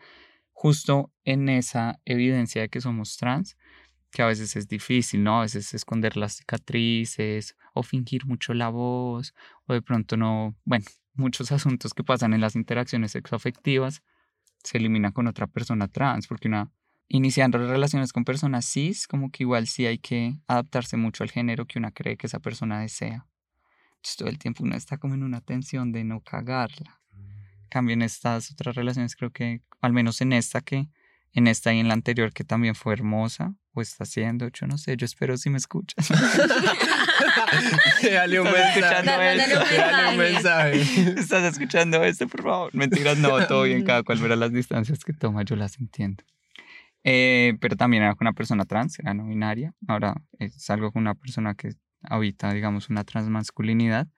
justo 0.54 1.12
en 1.26 1.50
esa 1.50 2.00
evidencia 2.06 2.62
de 2.62 2.70
que 2.70 2.80
somos 2.80 3.18
trans, 3.18 3.58
que 4.10 4.22
a 4.22 4.28
veces 4.28 4.56
es 4.56 4.70
difícil, 4.70 5.22
¿no? 5.22 5.40
A 5.40 5.42
veces 5.42 5.74
esconder 5.74 6.16
las 6.16 6.38
cicatrices 6.38 7.58
o 7.74 7.84
fingir 7.84 8.26
mucho 8.26 8.54
la 8.54 8.70
voz 8.70 9.34
o 9.66 9.74
de 9.74 9.82
pronto 9.82 10.16
no, 10.16 10.56
bueno, 10.64 10.86
muchos 11.14 11.52
asuntos 11.52 11.94
que 11.94 12.06
pasan 12.06 12.34
en 12.34 12.40
las 12.40 12.56
interacciones 12.56 13.12
sexoafectivas 13.12 14.02
se 14.64 14.78
eliminan 14.78 15.12
con 15.12 15.28
otra 15.28 15.46
persona 15.48 15.90
trans, 15.90 16.26
porque 16.26 16.48
una 16.48 16.72
iniciando 17.08 17.58
relaciones 17.58 18.14
con 18.14 18.26
personas 18.26 18.66
cis, 18.66 19.08
como 19.08 19.32
que 19.32 19.44
igual 19.44 19.68
sí 19.68 19.86
hay 19.86 19.98
que 19.98 20.36
adaptarse 20.48 20.98
mucho 20.98 21.24
al 21.24 21.32
género 21.32 21.66
que 21.66 21.80
una 21.80 21.92
cree 21.92 22.18
que 22.18 22.28
esa 22.28 22.40
persona 22.40 22.82
desea. 22.82 23.28
Entonces 23.96 24.18
todo 24.18 24.30
el 24.30 24.38
tiempo 24.38 24.64
uno 24.64 24.76
está 24.76 24.98
como 24.98 25.16
en 25.16 25.24
una 25.24 25.42
tensión 25.42 25.92
de 25.92 26.04
no 26.04 26.22
cagarla 26.22 26.98
cambio 27.70 27.94
en 27.94 28.02
estas 28.02 28.52
otras 28.52 28.76
relaciones, 28.76 29.16
creo 29.16 29.32
que, 29.32 29.62
al 29.82 29.94
menos 29.94 30.22
en 30.22 30.34
esta 30.34 30.62
que, 30.62 30.88
en 31.34 31.48
esta 31.48 31.74
y 31.74 31.80
en 31.80 31.88
la 31.88 31.94
anterior 31.94 32.34
que 32.34 32.44
también 32.44 32.76
fue 32.76 32.94
hermosa, 32.94 33.54
o 33.74 33.82
está 33.82 34.06
siendo, 34.06 34.50
yo 34.50 34.66
no 34.66 34.78
sé, 34.78 34.98
yo 34.98 35.06
espero 35.06 35.38
si 35.38 35.50
me 35.50 35.58
escuchas. 35.58 36.10
Dale 38.04 38.40
un 38.40 38.52
mensaje. 38.52 40.12
un 40.12 40.18
mensaje. 40.18 40.82
¿Estás 41.20 41.44
escuchando 41.44 42.04
esto, 42.04 42.28
por 42.28 42.44
favor? 42.44 42.76
Mentiras, 42.76 43.18
no, 43.18 43.46
todo 43.46 43.64
bien, 43.64 43.84
cada 43.84 44.04
cual 44.04 44.18
verá 44.20 44.36
las 44.36 44.52
distancias 44.52 45.04
que 45.04 45.14
toma, 45.14 45.44
yo 45.44 45.56
las 45.56 45.80
entiendo. 45.80 46.24
Eh, 47.10 47.58
pero 47.62 47.78
también 47.78 48.04
era 48.04 48.16
con 48.16 48.26
una 48.28 48.34
persona 48.34 48.66
trans, 48.66 49.00
era 49.00 49.14
no 49.14 49.26
binaria. 49.26 49.74
Ahora 49.88 50.22
es 50.40 50.70
algo 50.70 50.92
con 50.92 51.04
una 51.04 51.16
persona 51.16 51.56
que 51.56 51.70
habita, 52.02 52.52
digamos, 52.52 52.90
una 52.90 53.06
transmasculinidad. 53.06 54.10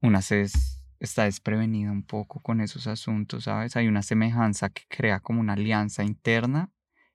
Una 0.00 0.20
es 0.20 0.82
está 1.00 1.24
desprevenida 1.24 1.92
un 1.92 2.02
poco 2.02 2.40
con 2.40 2.62
esos 2.62 2.86
asuntos, 2.86 3.44
¿sabes? 3.44 3.76
Hay 3.76 3.88
una 3.88 4.02
semejanza 4.02 4.70
que 4.70 4.84
crea 4.88 5.20
como 5.20 5.40
una 5.40 5.52
alianza 5.52 6.02
interna 6.02 6.72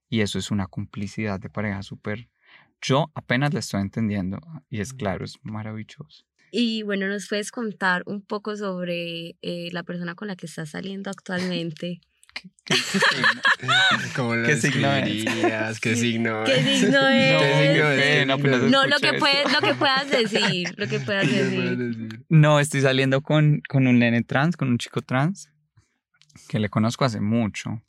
y 0.09 0.21
eso 0.21 0.37
es 0.37 0.51
una 0.51 0.67
complicidad 0.67 1.39
de 1.39 1.49
pareja 1.49 1.81
súper... 1.81 2.29
Yo 2.79 3.11
apenas 3.15 3.51
la 3.51 3.61
estoy 3.61 3.81
entendiendo 3.81 4.39
y 4.69 4.79
es 4.79 4.93
claro, 4.93 5.25
es 5.25 5.39
maravilloso. 5.41 6.23
Y 6.51 6.83
bueno, 6.83 7.07
¿nos 7.07 7.27
puedes 7.27 7.49
contar 7.49 8.03
un 8.05 8.21
poco 8.21 8.55
sobre 8.55 9.37
eh, 9.41 9.69
la 9.71 9.81
persona 9.81 10.13
con 10.13 10.27
la 10.27 10.35
que 10.35 10.45
estás 10.45 10.69
saliendo 10.69 11.09
actualmente? 11.09 12.01
¿Cómo 14.15 14.35
lo 14.35 14.47
¿Qué 14.47 14.55
signo 14.55 14.93
es? 14.93 15.79
¿Qué 15.79 15.95
signo 15.95 16.43
¿Qué 16.45 16.63
signo 16.79 17.07
es? 17.07 17.41
¿Qué 17.41 17.67
signo 17.67 17.89
es? 17.89 18.27
No, 18.27 18.37
pues 18.37 18.63
no 18.63 18.87
lo, 18.87 18.97
que 18.97 19.13
puedes, 19.13 19.51
lo 19.51 19.59
que 19.59 19.73
puedas 19.75 20.09
decir. 20.09 20.73
Lo 20.77 20.87
que 20.87 20.99
puedas 20.99 21.27
decir. 21.31 22.25
No, 22.29 22.59
estoy 22.59 22.81
saliendo 22.81 23.21
con, 23.21 23.61
con 23.67 23.87
un 23.87 23.99
nene 23.99 24.23
trans, 24.23 24.55
con 24.55 24.69
un 24.69 24.77
chico 24.77 25.01
trans, 25.01 25.49
que 26.47 26.59
le 26.59 26.69
conozco 26.69 27.05
hace 27.05 27.19
mucho, 27.19 27.81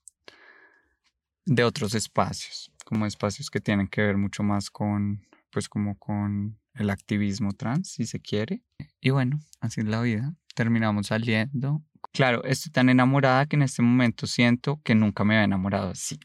de 1.46 1.64
otros 1.64 1.94
espacios, 1.94 2.72
como 2.84 3.06
espacios 3.06 3.50
que 3.50 3.60
tienen 3.60 3.86
que 3.86 4.02
ver 4.02 4.16
mucho 4.16 4.42
más 4.42 4.70
con, 4.70 5.26
pues 5.50 5.68
como 5.68 5.98
con 5.98 6.58
el 6.74 6.90
activismo 6.90 7.52
trans, 7.52 7.92
si 7.92 8.06
se 8.06 8.20
quiere. 8.20 8.62
Y 9.00 9.10
bueno, 9.10 9.38
así 9.60 9.80
es 9.80 9.86
la 9.86 10.00
vida. 10.00 10.34
Terminamos 10.54 11.08
saliendo, 11.08 11.82
Claro, 12.12 12.44
estoy 12.44 12.70
tan 12.70 12.88
enamorada 12.88 13.46
que 13.46 13.56
en 13.56 13.62
este 13.62 13.82
momento 13.82 14.26
siento 14.26 14.80
que 14.84 14.94
nunca 14.94 15.24
me 15.24 15.34
había 15.34 15.44
enamorado 15.44 15.90
así. 15.90 16.18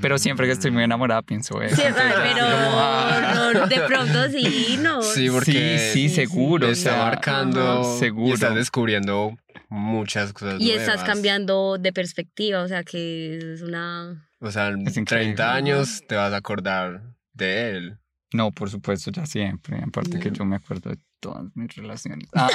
Pero 0.00 0.18
siempre 0.18 0.46
que 0.46 0.52
estoy 0.52 0.70
muy 0.70 0.82
enamorada 0.82 1.22
pienso 1.22 1.60
eso. 1.62 1.76
Sí, 1.76 1.82
pero 1.94 2.40
ah". 2.42 3.66
de 3.68 3.80
pronto 3.82 4.30
sí, 4.30 4.78
¿no? 4.80 5.02
Sí, 5.02 5.28
porque 5.30 5.78
sí, 5.92 6.08
sí, 6.08 6.14
seguro. 6.14 6.68
Está 6.68 6.96
marcando, 6.96 7.84
seguro. 7.98 8.30
Y 8.30 8.32
estás 8.32 8.54
descubriendo 8.54 9.36
muchas 9.68 10.32
cosas 10.32 10.60
Y 10.60 10.70
estás 10.70 11.04
cambiando 11.04 11.76
de 11.78 11.92
perspectiva, 11.92 12.62
o 12.62 12.68
sea 12.68 12.82
que 12.82 13.36
es 13.54 13.62
una... 13.62 14.26
O 14.40 14.50
sea, 14.50 14.68
en 14.68 15.04
30 15.04 15.54
años 15.54 16.02
te 16.08 16.14
vas 16.14 16.32
a 16.32 16.36
acordar 16.36 17.02
de 17.34 17.76
él. 17.76 17.98
No, 18.32 18.50
por 18.52 18.70
supuesto, 18.70 19.10
ya 19.10 19.26
siempre. 19.26 19.82
Aparte 19.82 20.18
que 20.18 20.30
yo 20.30 20.44
me 20.44 20.56
acuerdo 20.56 20.90
de 20.90 20.98
todas 21.26 21.44
mis 21.54 21.74
relaciones. 21.74 22.28
Ah. 22.36 22.48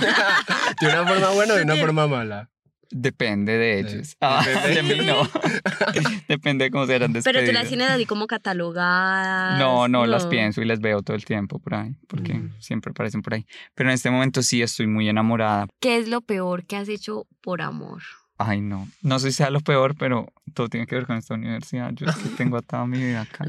de 0.80 0.88
una 0.88 1.06
forma 1.06 1.30
buena 1.32 1.54
o 1.54 1.58
de 1.58 1.64
una 1.64 1.76
forma 1.76 2.08
mala. 2.08 2.50
Depende 2.90 3.58
de 3.58 3.80
ellos. 3.80 4.18
Ah, 4.22 4.46
de 4.46 4.84
mí 4.84 5.06
no. 5.06 5.28
Depende 6.28 6.66
de 6.66 6.72
cómo 6.72 6.86
serán 6.86 7.14
despedidos. 7.14 7.42
Pero 7.42 7.46
tú 7.46 7.54
las 7.54 7.70
tienes 7.70 7.90
así 7.90 8.06
como 8.06 8.28
catalogadas. 8.28 9.58
No, 9.60 9.88
no, 9.88 10.06
las 10.06 10.26
pienso 10.26 10.62
y 10.62 10.66
las 10.66 10.82
veo 10.82 11.02
todo 11.02 11.16
el 11.16 11.24
tiempo 11.24 11.60
por 11.60 11.76
ahí, 11.76 11.96
porque 12.08 12.34
mm. 12.34 12.56
siempre 12.60 12.92
aparecen 12.92 13.22
por 13.22 13.34
ahí. 13.34 13.46
Pero 13.76 13.90
en 13.90 13.94
este 13.94 14.10
momento 14.10 14.42
sí 14.44 14.62
estoy 14.62 14.88
muy 14.88 15.08
enamorada. 15.08 15.68
¿Qué 15.80 15.98
es 15.98 16.10
lo 16.10 16.22
peor 16.22 16.66
que 16.66 16.76
has 16.76 16.90
hecho 16.90 17.28
por 17.42 17.62
amor? 17.62 18.02
Ay, 18.38 18.60
no. 18.60 18.88
No 19.02 19.20
sé 19.20 19.32
si 19.32 19.38
sea 19.38 19.52
lo 19.52 19.62
peor, 19.62 19.96
pero 19.98 20.28
todo 20.54 20.68
tiene 20.68 20.86
que 20.86 20.96
ver 20.96 21.06
con 21.06 21.18
esta 21.18 21.34
universidad. 21.34 21.92
Yo 21.94 22.08
es 22.08 22.16
que 22.18 22.30
tengo 22.30 22.58
atado 22.58 22.88
mi 22.88 22.98
vida 22.98 23.22
acá. 23.22 23.46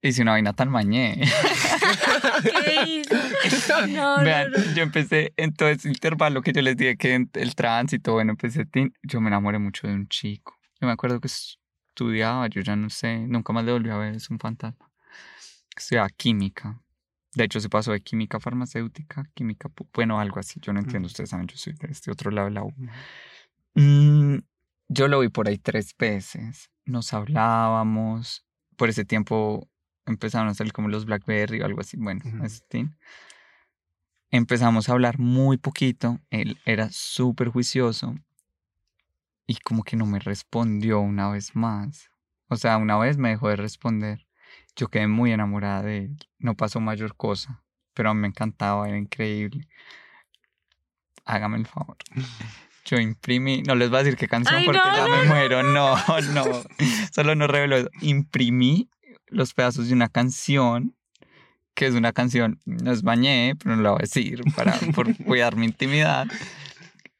Hice 0.00 0.22
una 0.22 0.32
vaina 0.32 0.52
tan 0.52 0.70
mañé. 0.70 1.20
¿Qué 2.42 3.02
No, 3.88 4.22
Vean, 4.22 4.52
yo 4.74 4.82
empecé 4.82 5.32
en 5.36 5.52
todo 5.52 5.68
ese 5.68 5.88
intervalo 5.88 6.40
que 6.40 6.52
yo 6.52 6.62
les 6.62 6.76
dije 6.76 6.96
que 6.96 7.26
el 7.32 7.54
tránsito, 7.56 8.12
bueno, 8.12 8.32
empecé, 8.32 8.66
yo 9.02 9.20
me 9.20 9.28
enamoré 9.28 9.58
mucho 9.58 9.88
de 9.88 9.94
un 9.94 10.06
chico. 10.08 10.56
Yo 10.80 10.86
me 10.86 10.92
acuerdo 10.92 11.20
que 11.20 11.26
estudiaba, 11.26 12.46
yo 12.46 12.60
ya 12.60 12.76
no 12.76 12.90
sé, 12.90 13.18
nunca 13.18 13.52
más 13.52 13.64
le 13.64 13.72
volví 13.72 13.90
a 13.90 13.96
ver, 13.96 14.14
es 14.14 14.30
un 14.30 14.38
fantasma. 14.38 14.88
Estudiaba 15.76 16.08
química. 16.10 16.80
De 17.34 17.44
hecho, 17.44 17.58
se 17.60 17.68
pasó 17.68 17.90
de 17.92 18.00
química 18.00 18.38
farmacéutica, 18.38 19.24
química, 19.34 19.68
bueno, 19.92 20.20
algo 20.20 20.38
así. 20.38 20.60
Yo 20.60 20.72
no 20.72 20.78
entiendo, 20.78 21.06
ustedes 21.06 21.30
saben, 21.30 21.48
yo 21.48 21.56
soy 21.56 21.72
de 21.72 21.88
este 21.88 22.10
otro 22.12 22.30
lado 22.30 22.48
de 22.48 22.54
la 22.54 22.62
U. 22.62 22.72
Mm, 23.74 24.38
yo 24.88 25.08
lo 25.08 25.20
vi 25.20 25.28
por 25.28 25.48
ahí 25.48 25.58
tres 25.58 25.94
veces. 25.98 26.70
Nos 26.84 27.12
hablábamos. 27.12 28.44
Por 28.76 28.88
ese 28.88 29.04
tiempo 29.04 29.68
empezaron 30.08 30.48
a 30.48 30.54
salir 30.54 30.72
como 30.72 30.88
los 30.88 31.04
Blackberry 31.04 31.60
o 31.60 31.66
algo 31.66 31.80
así. 31.80 31.96
Bueno, 31.96 32.22
Empezamos 34.30 34.88
a 34.88 34.92
hablar 34.92 35.18
muy 35.18 35.56
poquito. 35.56 36.20
Él 36.30 36.58
era 36.66 36.90
súper 36.90 37.48
juicioso 37.48 38.14
y 39.46 39.56
como 39.56 39.82
que 39.82 39.96
no 39.96 40.04
me 40.04 40.18
respondió 40.18 41.00
una 41.00 41.30
vez 41.30 41.56
más. 41.56 42.10
O 42.48 42.56
sea, 42.56 42.76
una 42.76 42.98
vez 42.98 43.16
me 43.16 43.30
dejó 43.30 43.48
de 43.48 43.56
responder. 43.56 44.26
Yo 44.76 44.88
quedé 44.88 45.06
muy 45.06 45.32
enamorada 45.32 45.82
de 45.82 45.98
él. 45.98 46.18
No 46.38 46.54
pasó 46.54 46.80
mayor 46.80 47.16
cosa, 47.16 47.62
pero 47.94 48.12
me 48.14 48.28
encantaba, 48.28 48.88
era 48.88 48.98
increíble. 48.98 49.66
Hágame 51.24 51.56
el 51.56 51.66
favor. 51.66 51.96
Yo 52.84 52.98
imprimí, 52.98 53.62
no 53.62 53.74
les 53.74 53.90
voy 53.90 54.00
a 54.00 54.02
decir 54.02 54.18
qué 54.18 54.28
canción 54.28 54.62
porque 54.64 54.80
ya 54.94 55.06
me 55.08 55.28
muero. 55.28 55.62
No, 55.62 55.96
no, 56.34 56.44
solo 57.12 57.34
no 57.34 57.46
revelo 57.46 57.76
eso. 57.76 57.90
Imprimí 58.00 58.88
los 59.30 59.54
pedazos 59.54 59.88
de 59.88 59.94
una 59.94 60.08
canción, 60.08 60.94
que 61.74 61.86
es 61.86 61.94
una 61.94 62.12
canción, 62.12 62.60
no 62.64 62.90
es 62.92 63.02
bañé, 63.02 63.54
pero 63.56 63.76
no 63.76 63.82
la 63.82 63.90
voy 63.90 63.98
a 64.00 64.02
decir 64.02 64.42
para, 64.56 64.72
por 64.94 65.16
cuidar 65.24 65.56
mi 65.56 65.66
intimidad. 65.66 66.26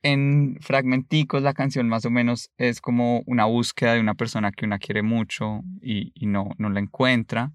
En 0.03 0.59
fragmenticos 0.61 1.43
la 1.43 1.55
canción 1.55 1.89
más 1.89 2.05
o 2.05 2.11
menos 2.11 2.51
es 2.57 2.81
como 2.81 3.23
una 3.27 3.45
búsqueda 3.45 3.95
de 3.95 4.01
una 4.01 4.15
persona 4.15 4.53
que 4.53 4.65
una 4.65 4.79
quiere 4.79 5.03
mucho 5.03 5.63
y, 5.81 6.13
y 6.15 6.27
no, 6.27 6.51
no 6.59 6.71
la 6.71 6.81
encuentra. 6.81 7.53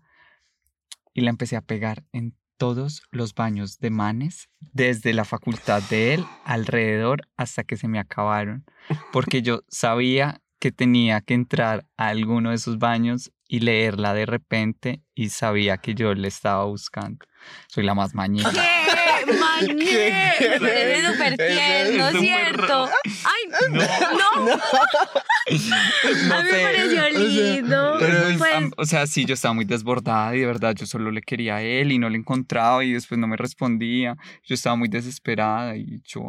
Y 1.13 1.21
la 1.21 1.29
empecé 1.29 1.55
a 1.55 1.61
pegar 1.61 2.03
en 2.11 2.35
todos 2.57 3.03
los 3.11 3.35
baños 3.35 3.79
de 3.79 3.89
manes, 3.89 4.49
desde 4.59 5.13
la 5.13 5.25
facultad 5.25 5.81
de 5.89 6.13
él 6.13 6.25
alrededor 6.45 7.27
hasta 7.35 7.63
que 7.63 7.77
se 7.77 7.87
me 7.87 7.99
acabaron, 7.99 8.63
porque 9.11 9.41
yo 9.41 9.63
sabía 9.67 10.41
que 10.59 10.71
tenía 10.71 11.19
que 11.19 11.33
entrar 11.33 11.85
a 11.97 12.07
alguno 12.07 12.51
de 12.51 12.55
esos 12.55 12.77
baños 12.79 13.33
y 13.53 13.59
leerla 13.59 14.15
de 14.15 14.25
repente 14.25 15.03
y 15.13 15.29
sabía 15.29 15.77
que 15.77 15.93
yo 15.93 16.15
le 16.15 16.27
estaba 16.27 16.65
buscando. 16.65 17.23
Soy 17.67 17.83
la 17.83 17.93
más 17.93 18.15
mañita. 18.15 18.51
¿Qué? 18.51 19.31
¡Mañé! 19.39 20.07
Eres 20.39 21.05
súper 21.05 21.37
tierno, 21.37 22.19
¿cierto? 22.19 22.89
¡Ay! 23.05 23.69
No. 23.69 23.77
¡No! 23.77 24.45
no. 24.47 24.53
a 26.33 26.41
mí 26.41 26.49
me 26.51 26.63
pareció 26.63 27.09
lindo. 27.09 27.97
Pues 28.39 28.71
o 28.75 28.85
sea, 28.85 29.05
sí, 29.05 29.23
yo 29.23 29.35
estaba 29.35 29.53
muy 29.53 29.65
desbordada 29.65 30.35
y 30.35 30.39
de 30.39 30.47
verdad 30.47 30.73
yo 30.73 30.87
solo 30.87 31.11
le 31.11 31.21
quería 31.21 31.57
a 31.57 31.61
él 31.61 31.91
y 31.91 31.99
no 31.99 32.09
le 32.09 32.17
encontraba 32.17 32.83
y 32.83 32.93
después 32.93 33.19
no 33.19 33.27
me 33.27 33.37
respondía. 33.37 34.17
Yo 34.45 34.55
estaba 34.55 34.75
muy 34.75 34.87
desesperada 34.87 35.77
y 35.77 36.01
yo 36.05 36.23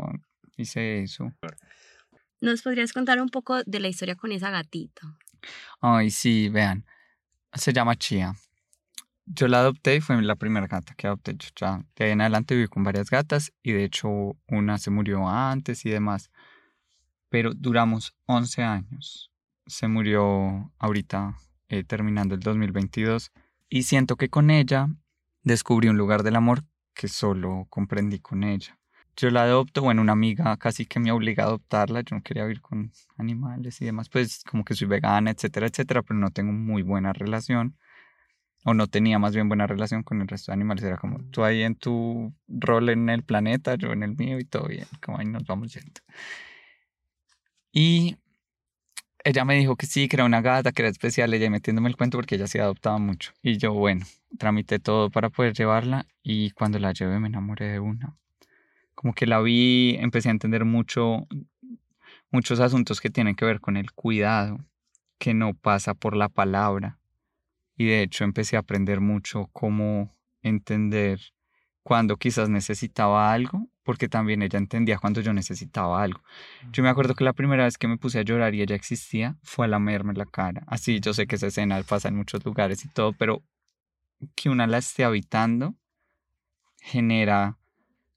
hice 0.58 1.04
eso. 1.04 1.32
¿Nos 2.42 2.60
podrías 2.60 2.92
contar 2.92 3.18
un 3.22 3.30
poco 3.30 3.62
de 3.64 3.80
la 3.80 3.88
historia 3.88 4.14
con 4.14 4.30
esa 4.30 4.50
gatita? 4.50 5.16
Ay, 5.80 6.10
sí, 6.10 6.50
vean. 6.50 6.84
Se 7.54 7.72
llama 7.72 7.94
Chia. 7.94 8.34
yo 9.26 9.48
la 9.48 9.60
adopté 9.60 9.96
y 9.96 10.00
fue 10.00 10.20
la 10.20 10.34
primera 10.34 10.66
gata 10.66 10.94
que 10.94 11.06
adopté. 11.06 11.34
Yo 11.38 11.48
ya 11.54 11.84
de 11.96 12.04
ahí 12.04 12.10
en 12.10 12.20
adelante 12.20 12.54
viví 12.56 12.66
con 12.66 12.82
varias 12.82 13.10
gatas 13.10 13.52
y 13.62 13.72
de 13.72 13.84
hecho 13.84 14.36
una 14.48 14.78
se 14.78 14.90
murió 14.90 15.28
antes 15.28 15.86
y 15.86 15.90
demás. 15.90 16.30
Pero 17.28 17.54
duramos 17.54 18.14
11 18.26 18.62
años. 18.62 19.30
Se 19.66 19.88
murió 19.88 20.72
ahorita 20.78 21.36
eh, 21.68 21.84
terminando 21.84 22.34
el 22.34 22.40
2022 22.40 23.30
y 23.68 23.84
siento 23.84 24.16
que 24.16 24.28
con 24.28 24.50
ella 24.50 24.88
descubrí 25.42 25.88
un 25.88 25.96
lugar 25.96 26.22
del 26.22 26.36
amor 26.36 26.64
que 26.92 27.08
solo 27.08 27.66
comprendí 27.70 28.18
con 28.18 28.42
ella. 28.42 28.78
Yo 29.16 29.30
la 29.30 29.44
adopto, 29.44 29.82
bueno, 29.82 30.02
una 30.02 30.12
amiga 30.12 30.56
casi 30.56 30.86
que 30.86 30.98
me 30.98 31.12
obliga 31.12 31.44
a 31.44 31.46
adoptarla, 31.46 32.00
yo 32.00 32.16
no 32.16 32.22
quería 32.22 32.44
vivir 32.44 32.60
con 32.60 32.90
animales 33.16 33.80
y 33.80 33.84
demás, 33.84 34.08
pues 34.08 34.42
como 34.44 34.64
que 34.64 34.74
soy 34.74 34.88
vegana, 34.88 35.30
etcétera, 35.30 35.68
etcétera, 35.68 36.02
pero 36.02 36.18
no 36.18 36.30
tengo 36.30 36.52
muy 36.52 36.82
buena 36.82 37.12
relación 37.12 37.76
o 38.64 38.74
no 38.74 38.88
tenía 38.88 39.18
más 39.18 39.34
bien 39.34 39.48
buena 39.48 39.66
relación 39.66 40.02
con 40.02 40.20
el 40.20 40.28
resto 40.28 40.50
de 40.50 40.54
animales. 40.54 40.84
Era 40.84 40.96
como 40.96 41.18
tú 41.30 41.44
ahí 41.44 41.62
en 41.62 41.76
tu 41.76 42.34
rol 42.48 42.88
en 42.88 43.08
el 43.10 43.22
planeta, 43.22 43.76
yo 43.76 43.92
en 43.92 44.02
el 44.02 44.16
mío 44.16 44.38
y 44.40 44.44
todo 44.44 44.68
bien, 44.68 44.86
como 45.02 45.18
ahí 45.18 45.26
nos 45.26 45.44
vamos 45.44 45.72
yendo. 45.74 46.00
Y 47.72 48.16
ella 49.24 49.44
me 49.44 49.56
dijo 49.56 49.76
que 49.76 49.86
sí, 49.86 50.08
que 50.08 50.16
era 50.16 50.24
una 50.24 50.40
gata, 50.40 50.72
que 50.72 50.82
era 50.82 50.90
especial, 50.90 51.32
ella 51.34 51.50
metiéndome 51.50 51.88
el 51.88 51.96
cuento 51.96 52.18
porque 52.18 52.36
ella 52.36 52.46
se 52.46 52.60
adoptaba 52.60 52.98
mucho. 52.98 53.32
Y 53.42 53.58
yo, 53.58 53.72
bueno, 53.72 54.04
tramité 54.38 54.78
todo 54.78 55.10
para 55.10 55.30
poder 55.30 55.54
llevarla 55.54 56.06
y 56.22 56.50
cuando 56.50 56.78
la 56.78 56.92
llevé 56.92 57.18
me 57.20 57.28
enamoré 57.28 57.68
de 57.68 57.80
una. 57.80 58.16
Como 59.04 59.12
que 59.12 59.26
la 59.26 59.38
vi, 59.42 59.96
empecé 60.00 60.30
a 60.30 60.32
entender 60.32 60.64
mucho, 60.64 61.28
muchos 62.30 62.58
asuntos 62.58 63.02
que 63.02 63.10
tienen 63.10 63.34
que 63.34 63.44
ver 63.44 63.60
con 63.60 63.76
el 63.76 63.92
cuidado, 63.92 64.64
que 65.18 65.34
no 65.34 65.52
pasa 65.52 65.92
por 65.92 66.16
la 66.16 66.30
palabra, 66.30 66.98
y 67.76 67.84
de 67.84 68.00
hecho 68.00 68.24
empecé 68.24 68.56
a 68.56 68.60
aprender 68.60 69.02
mucho 69.02 69.50
cómo 69.52 70.16
entender 70.40 71.20
cuando 71.82 72.16
quizás 72.16 72.48
necesitaba 72.48 73.30
algo, 73.30 73.68
porque 73.82 74.08
también 74.08 74.40
ella 74.40 74.58
entendía 74.58 74.96
cuando 74.96 75.20
yo 75.20 75.34
necesitaba 75.34 76.02
algo. 76.02 76.22
Yo 76.72 76.82
me 76.82 76.88
acuerdo 76.88 77.14
que 77.14 77.24
la 77.24 77.34
primera 77.34 77.64
vez 77.64 77.76
que 77.76 77.88
me 77.88 77.98
puse 77.98 78.20
a 78.20 78.22
llorar 78.22 78.54
y 78.54 78.62
ella 78.62 78.74
existía 78.74 79.36
fue 79.42 79.66
a 79.66 79.68
lamerme 79.68 80.14
la 80.14 80.24
cara. 80.24 80.62
Así, 80.66 81.00
yo 81.00 81.12
sé 81.12 81.26
que 81.26 81.36
esa 81.36 81.48
escena 81.48 81.82
pasa 81.82 82.08
en 82.08 82.16
muchos 82.16 82.42
lugares 82.42 82.82
y 82.86 82.88
todo, 82.88 83.12
pero 83.12 83.42
que 84.34 84.48
una 84.48 84.66
la 84.66 84.78
esté 84.78 85.04
habitando 85.04 85.74
genera 86.80 87.58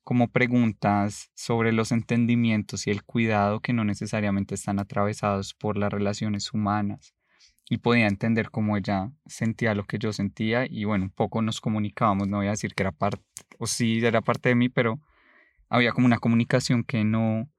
como 0.08 0.30
preguntas 0.30 1.32
sobre 1.36 1.74
los 1.74 1.92
entendimientos 1.92 2.88
y 2.88 2.92
el 2.92 3.04
cuidado 3.04 3.60
que 3.60 3.74
no 3.74 3.84
necesariamente 3.84 4.56
están 4.56 4.80
atravesados 4.80 5.54
por 5.54 5.76
las 5.76 5.92
relaciones 5.92 6.54
humanas 6.54 7.14
y 7.70 7.80
podía 7.80 8.08
entender 8.08 8.50
cómo 8.50 8.78
ella 8.78 9.12
sentía 9.26 9.76
lo 9.76 9.84
que 9.84 10.00
yo 10.00 10.14
sentía 10.14 10.66
y 10.66 10.86
bueno, 10.86 11.04
un 11.04 11.10
poco 11.10 11.42
nos 11.42 11.60
comunicábamos, 11.60 12.30
no 12.30 12.38
voy 12.38 12.48
a 12.48 12.52
decir 12.52 12.74
que 12.74 12.84
era 12.84 12.94
parte, 12.94 13.22
o 13.60 13.68
sí 13.68 14.00
era 14.02 14.22
parte 14.22 14.48
de 14.48 14.56
mí, 14.56 14.70
pero 14.70 15.02
había 15.68 15.92
como 15.92 16.06
una 16.06 16.20
comunicación 16.20 16.86
que 16.86 17.04
no, 17.04 17.50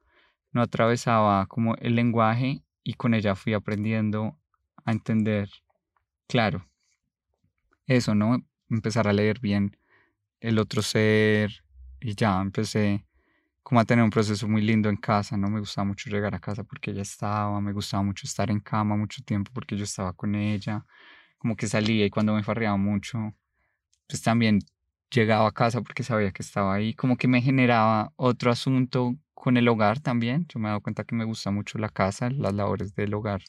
no 0.50 0.62
atravesaba 0.62 1.44
como 1.48 1.74
el 1.74 1.96
lenguaje 1.96 2.62
y 2.82 2.94
con 2.94 3.12
ella 3.12 3.34
fui 3.34 3.52
aprendiendo 3.52 4.38
a 4.86 4.92
entender, 4.92 5.50
claro, 6.26 6.66
eso, 7.86 8.14
¿no? 8.14 8.42
Empezar 8.70 9.06
a 9.06 9.12
leer 9.12 9.38
bien 9.38 9.76
el 10.40 10.58
otro 10.58 10.80
ser 10.80 11.62
y 12.00 12.14
ya 12.14 12.40
empecé 12.40 13.04
como 13.62 13.80
a 13.80 13.84
tener 13.84 14.02
un 14.02 14.10
proceso 14.10 14.48
muy 14.48 14.62
lindo 14.62 14.88
en 14.88 14.96
casa, 14.96 15.36
¿no? 15.36 15.48
Me 15.50 15.60
gustaba 15.60 15.84
mucho 15.84 16.08
llegar 16.08 16.34
a 16.34 16.38
casa 16.38 16.64
porque 16.64 16.90
ella 16.90 17.02
estaba, 17.02 17.60
me 17.60 17.72
gustaba 17.72 18.02
mucho 18.02 18.26
estar 18.26 18.50
en 18.50 18.60
cama 18.60 18.96
mucho 18.96 19.22
tiempo 19.22 19.50
porque 19.52 19.76
yo 19.76 19.84
estaba 19.84 20.14
con 20.14 20.34
ella, 20.34 20.86
como 21.36 21.54
que 21.54 21.66
salía 21.66 22.06
y 22.06 22.10
cuando 22.10 22.34
me 22.34 22.42
farreaba 22.42 22.78
mucho, 22.78 23.34
pues 24.06 24.22
también 24.22 24.60
llegaba 25.10 25.48
a 25.48 25.52
casa 25.52 25.82
porque 25.82 26.02
sabía 26.02 26.30
que 26.30 26.42
estaba 26.42 26.74
ahí, 26.74 26.94
como 26.94 27.16
que 27.18 27.28
me 27.28 27.42
generaba 27.42 28.12
otro 28.16 28.50
asunto 28.50 29.16
con 29.34 29.56
el 29.58 29.68
hogar 29.68 30.00
también, 30.00 30.46
yo 30.48 30.58
me 30.60 30.68
he 30.68 30.70
dado 30.70 30.80
cuenta 30.80 31.04
que 31.04 31.14
me 31.14 31.24
gusta 31.24 31.50
mucho 31.50 31.78
la 31.78 31.90
casa, 31.90 32.30
las 32.30 32.54
labores 32.54 32.94
del 32.94 33.12
hogar, 33.12 33.42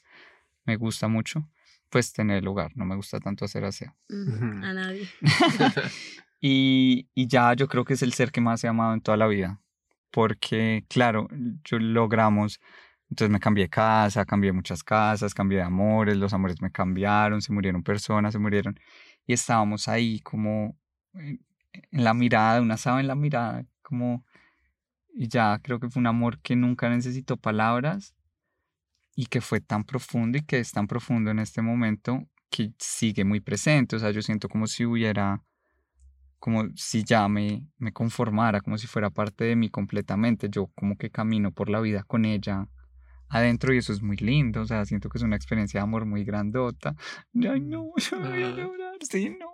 me 0.65 0.75
gusta 0.75 1.07
mucho, 1.07 1.47
pues 1.89 2.11
tener 2.11 2.39
el 2.39 2.47
hogar, 2.49 2.75
no 2.75 2.85
me 2.85 2.97
gusta 2.97 3.19
tanto 3.19 3.45
hacer 3.45 3.63
aseo. 3.63 3.95
a 4.09 4.73
nadie. 4.73 5.07
y, 6.39 7.09
y 7.13 7.27
ya 7.27 7.53
yo 7.53 7.67
creo 7.67 7.85
que 7.85 7.93
es 7.93 8.03
el 8.03 8.13
ser 8.13 8.31
que 8.31 8.41
más 8.41 8.63
he 8.63 8.67
amado 8.67 8.93
en 8.93 9.01
toda 9.01 9.17
la 9.17 9.27
vida 9.27 9.59
porque, 10.11 10.85
claro, 10.89 11.27
yo 11.63 11.79
logramos, 11.79 12.59
entonces 13.09 13.31
me 13.31 13.39
cambié 13.39 13.65
de 13.65 13.69
casa, 13.69 14.25
cambié 14.25 14.51
muchas 14.51 14.83
casas, 14.83 15.33
cambié 15.33 15.59
de 15.59 15.63
amores, 15.63 16.17
los 16.17 16.33
amores 16.33 16.61
me 16.61 16.71
cambiaron, 16.71 17.41
se 17.41 17.53
murieron 17.53 17.83
personas, 17.83 18.33
se 18.33 18.39
murieron, 18.39 18.79
y 19.25 19.33
estábamos 19.33 19.87
ahí 19.87 20.19
como 20.21 20.77
en, 21.13 21.39
la 21.91 22.13
mirada, 22.13 22.61
una 22.61 22.77
sábana 22.77 23.01
en 23.01 23.07
la 23.07 23.15
mirada, 23.15 23.65
como, 23.81 24.25
y 25.13 25.27
ya 25.27 25.59
creo 25.59 25.79
que 25.79 25.89
fue 25.89 25.99
un 26.01 26.07
amor 26.07 26.39
que 26.41 26.55
nunca 26.55 26.89
necesitó 26.89 27.37
palabras 27.37 28.15
y 29.15 29.25
que 29.27 29.41
fue 29.41 29.61
tan 29.61 29.83
profundo 29.83 30.37
y 30.37 30.41
que 30.45 30.59
es 30.59 30.71
tan 30.71 30.87
profundo 30.87 31.31
en 31.31 31.39
este 31.39 31.61
momento 31.61 32.27
que 32.49 32.73
sigue 32.79 33.25
muy 33.25 33.41
presente, 33.41 33.95
o 33.95 33.99
sea, 33.99 34.11
yo 34.11 34.21
siento 34.21 34.49
como 34.49 34.67
si 34.67 34.85
hubiera 34.85 35.43
como 36.39 36.65
si 36.75 37.03
ya 37.03 37.27
me, 37.27 37.67
me 37.77 37.91
conformara, 37.91 38.61
como 38.61 38.77
si 38.77 38.87
fuera 38.87 39.09
parte 39.09 39.43
de 39.43 39.55
mí 39.55 39.69
completamente. 39.69 40.49
Yo 40.49 40.67
como 40.75 40.97
que 40.97 41.09
camino 41.11 41.51
por 41.51 41.69
la 41.69 41.81
vida 41.81 42.03
con 42.03 42.25
ella 42.25 42.67
adentro 43.27 43.73
y 43.73 43.77
eso 43.77 43.93
es 43.93 44.01
muy 44.01 44.17
lindo, 44.17 44.61
o 44.61 44.65
sea, 44.65 44.85
siento 44.85 45.07
que 45.09 45.19
es 45.19 45.23
una 45.23 45.35
experiencia 45.35 45.79
de 45.79 45.83
amor 45.83 46.05
muy 46.05 46.23
grandota. 46.23 46.95
Ay, 47.35 47.61
no, 47.61 47.91
yo 47.97 48.19
voy 48.19 48.43
a 48.43 48.49
llorar, 48.49 48.95
sí, 49.01 49.29
no. 49.29 49.51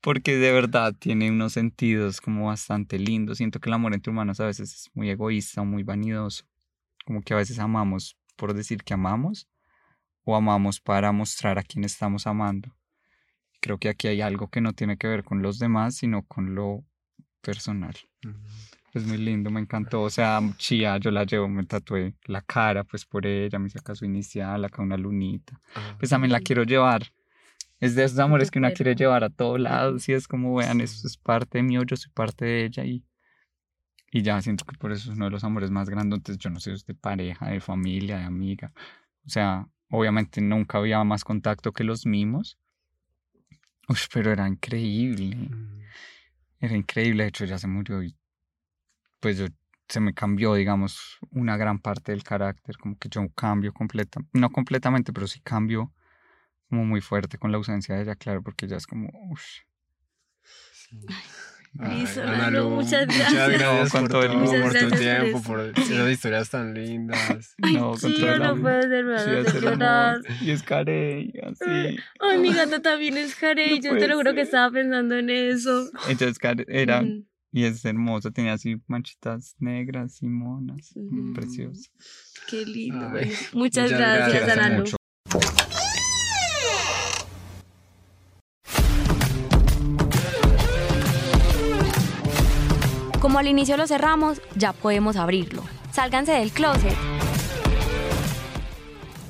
Porque 0.00 0.36
de 0.36 0.52
verdad 0.52 0.94
tiene 0.98 1.30
unos 1.30 1.52
sentidos 1.52 2.20
como 2.20 2.46
bastante 2.46 2.98
lindos. 2.98 3.38
Siento 3.38 3.60
que 3.60 3.70
el 3.70 3.74
amor 3.74 3.94
entre 3.94 4.10
humanos 4.10 4.40
a 4.40 4.46
veces 4.46 4.72
es 4.72 4.90
muy 4.94 5.10
egoísta 5.10 5.60
o 5.62 5.64
muy 5.64 5.82
vanidoso. 5.82 6.44
Como 7.04 7.22
que 7.22 7.34
a 7.34 7.36
veces 7.36 7.58
amamos 7.58 8.16
por 8.36 8.54
decir 8.54 8.82
que 8.82 8.94
amamos 8.94 9.48
o 10.24 10.36
amamos 10.36 10.80
para 10.80 11.12
mostrar 11.12 11.58
a 11.58 11.62
quién 11.62 11.84
estamos 11.84 12.26
amando 12.26 12.74
creo 13.62 13.78
que 13.78 13.88
aquí 13.88 14.08
hay 14.08 14.20
algo 14.20 14.48
que 14.48 14.60
no 14.60 14.74
tiene 14.74 14.98
que 14.98 15.06
ver 15.06 15.24
con 15.24 15.40
los 15.40 15.58
demás, 15.58 15.94
sino 15.94 16.24
con 16.24 16.54
lo 16.54 16.84
personal. 17.40 17.94
Es 18.92 19.06
muy 19.06 19.16
lindo, 19.16 19.50
me 19.50 19.60
encantó. 19.60 20.02
O 20.02 20.10
sea, 20.10 20.40
Chía, 20.58 20.98
yo 20.98 21.10
la 21.10 21.24
llevo, 21.24 21.48
me 21.48 21.64
tatué 21.64 22.14
la 22.24 22.42
cara, 22.42 22.84
pues 22.84 23.06
por 23.06 23.24
ella, 23.24 23.58
me 23.58 23.70
saca 23.70 23.94
su 23.94 24.04
inicial, 24.04 24.64
acá 24.64 24.82
una 24.82 24.96
lunita. 24.96 25.58
Ah, 25.76 25.96
pues 25.98 26.10
también 26.10 26.32
la 26.32 26.40
quiero 26.40 26.64
llevar. 26.64 27.04
Es 27.78 27.94
de 27.94 28.04
esos 28.04 28.18
amores 28.18 28.50
que 28.50 28.58
una 28.58 28.72
quiere 28.72 28.94
llevar 28.94 29.24
a 29.24 29.30
todos 29.30 29.58
lados 29.58 30.08
y 30.08 30.12
es 30.12 30.28
como, 30.28 30.54
vean, 30.56 30.80
eso 30.80 31.06
es 31.06 31.16
parte 31.16 31.58
de 31.58 31.64
mí 31.64 31.74
yo 31.74 31.96
soy 31.96 32.12
parte 32.12 32.44
de 32.44 32.64
ella 32.64 32.84
y, 32.84 33.04
y 34.12 34.22
ya 34.22 34.40
siento 34.40 34.64
que 34.64 34.76
por 34.76 34.92
eso 34.92 35.10
es 35.10 35.16
uno 35.16 35.24
de 35.24 35.32
los 35.32 35.42
amores 35.42 35.70
más 35.70 35.88
grandes. 35.88 36.38
Yo 36.38 36.50
no 36.50 36.60
sé, 36.60 36.72
es 36.72 36.84
de 36.84 36.94
pareja, 36.94 37.48
de 37.48 37.60
familia, 37.60 38.18
de 38.18 38.24
amiga. 38.24 38.72
O 39.24 39.30
sea, 39.30 39.66
obviamente 39.90 40.40
nunca 40.40 40.78
había 40.78 41.02
más 41.04 41.24
contacto 41.24 41.72
que 41.72 41.84
los 41.84 42.06
mimos, 42.06 42.58
pero 44.12 44.32
era 44.32 44.46
increíble. 44.48 45.36
Mm. 45.36 45.82
Era 46.60 46.76
increíble. 46.76 47.24
De 47.24 47.28
hecho, 47.28 47.44
ya 47.44 47.58
se 47.58 47.66
murió 47.66 48.02
y 48.02 48.16
pues 49.20 49.38
yo, 49.38 49.46
se 49.88 50.00
me 50.00 50.14
cambió, 50.14 50.54
digamos, 50.54 51.18
una 51.30 51.56
gran 51.56 51.78
parte 51.78 52.12
del 52.12 52.24
carácter. 52.24 52.76
Como 52.78 52.98
que 52.98 53.08
yo 53.08 53.28
cambio 53.30 53.72
completa, 53.72 54.20
no 54.32 54.50
completamente, 54.50 55.12
pero 55.12 55.26
sí 55.26 55.40
cambio 55.40 55.92
como 56.68 56.84
muy 56.84 57.00
fuerte 57.00 57.38
con 57.38 57.52
la 57.52 57.58
ausencia 57.58 57.94
de 57.94 58.02
ella, 58.02 58.16
claro, 58.16 58.42
porque 58.42 58.66
ya 58.66 58.76
es 58.76 58.86
como, 58.86 59.10
uff. 59.30 59.42
Listo, 61.74 62.20
muchas 62.68 63.06
gracias. 63.06 63.30
Muchas 63.30 63.48
gracias 63.48 63.92
por, 63.92 64.08
todo, 64.08 64.28
por 64.28 64.72
tu 64.74 64.90
tiempo, 64.90 65.42
por, 65.42 65.60
esas 65.60 66.10
historias 66.10 66.50
tan 66.50 66.74
lindas. 66.74 67.54
no, 67.58 67.96
sí, 67.96 68.22
no 68.40 68.60
puede 68.60 68.82
ser 68.82 69.04
verdad. 69.04 70.20
Y 70.42 70.50
es 70.50 70.62
carey, 70.62 71.32
así. 71.42 71.96
Ay, 72.20 72.38
mi 72.40 72.52
gata 72.54 72.82
también 72.82 73.16
es 73.16 73.34
carey. 73.34 73.80
yo 73.80 73.96
te 73.96 74.06
lo 74.06 74.16
juro 74.16 74.34
que 74.34 74.42
estaba 74.42 74.70
pensando 74.70 75.16
en 75.16 75.30
eso. 75.30 75.90
Entonces, 76.08 76.38
era. 76.68 77.04
Y 77.54 77.64
es 77.64 77.84
hermoso, 77.84 78.30
tenía 78.30 78.54
así 78.54 78.76
manchitas 78.86 79.56
negras 79.58 80.22
y 80.22 80.26
monas. 80.26 80.94
Precioso. 81.34 81.90
Qué 82.48 82.64
lindo. 82.64 83.10
muchas, 83.52 83.90
gracias, 83.90 84.46
gracias 84.46 84.96
Como 93.32 93.38
al 93.38 93.48
inicio 93.48 93.78
lo 93.78 93.86
cerramos, 93.86 94.42
ya 94.56 94.74
podemos 94.74 95.16
abrirlo. 95.16 95.64
Sálganse 95.90 96.32
del 96.32 96.50
closet. 96.50 96.94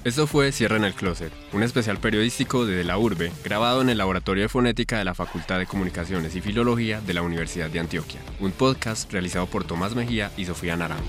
Esto 0.02 0.26
fue 0.26 0.50
Cierra 0.50 0.76
en 0.76 0.82
el 0.82 0.94
Closet, 0.94 1.32
un 1.52 1.62
especial 1.62 1.98
periodístico 1.98 2.66
de, 2.66 2.74
de 2.74 2.82
la 2.82 2.98
Urbe, 2.98 3.30
grabado 3.44 3.80
en 3.80 3.90
el 3.90 3.98
Laboratorio 3.98 4.42
de 4.42 4.48
Fonética 4.48 4.98
de 4.98 5.04
la 5.04 5.14
Facultad 5.14 5.60
de 5.60 5.66
Comunicaciones 5.66 6.34
y 6.34 6.40
Filología 6.40 7.00
de 7.00 7.14
la 7.14 7.22
Universidad 7.22 7.70
de 7.70 7.78
Antioquia. 7.78 8.18
Un 8.40 8.50
podcast 8.50 9.12
realizado 9.12 9.46
por 9.46 9.62
Tomás 9.62 9.94
Mejía 9.94 10.32
y 10.36 10.46
Sofía 10.46 10.76
Naranjo. 10.76 11.04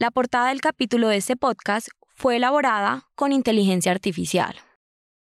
La 0.00 0.10
portada 0.10 0.48
del 0.48 0.60
capítulo 0.60 1.06
de 1.06 1.18
este 1.18 1.36
podcast 1.36 1.86
fue 2.16 2.38
elaborada 2.38 3.04
con 3.14 3.30
inteligencia 3.30 3.92
artificial. 3.92 4.56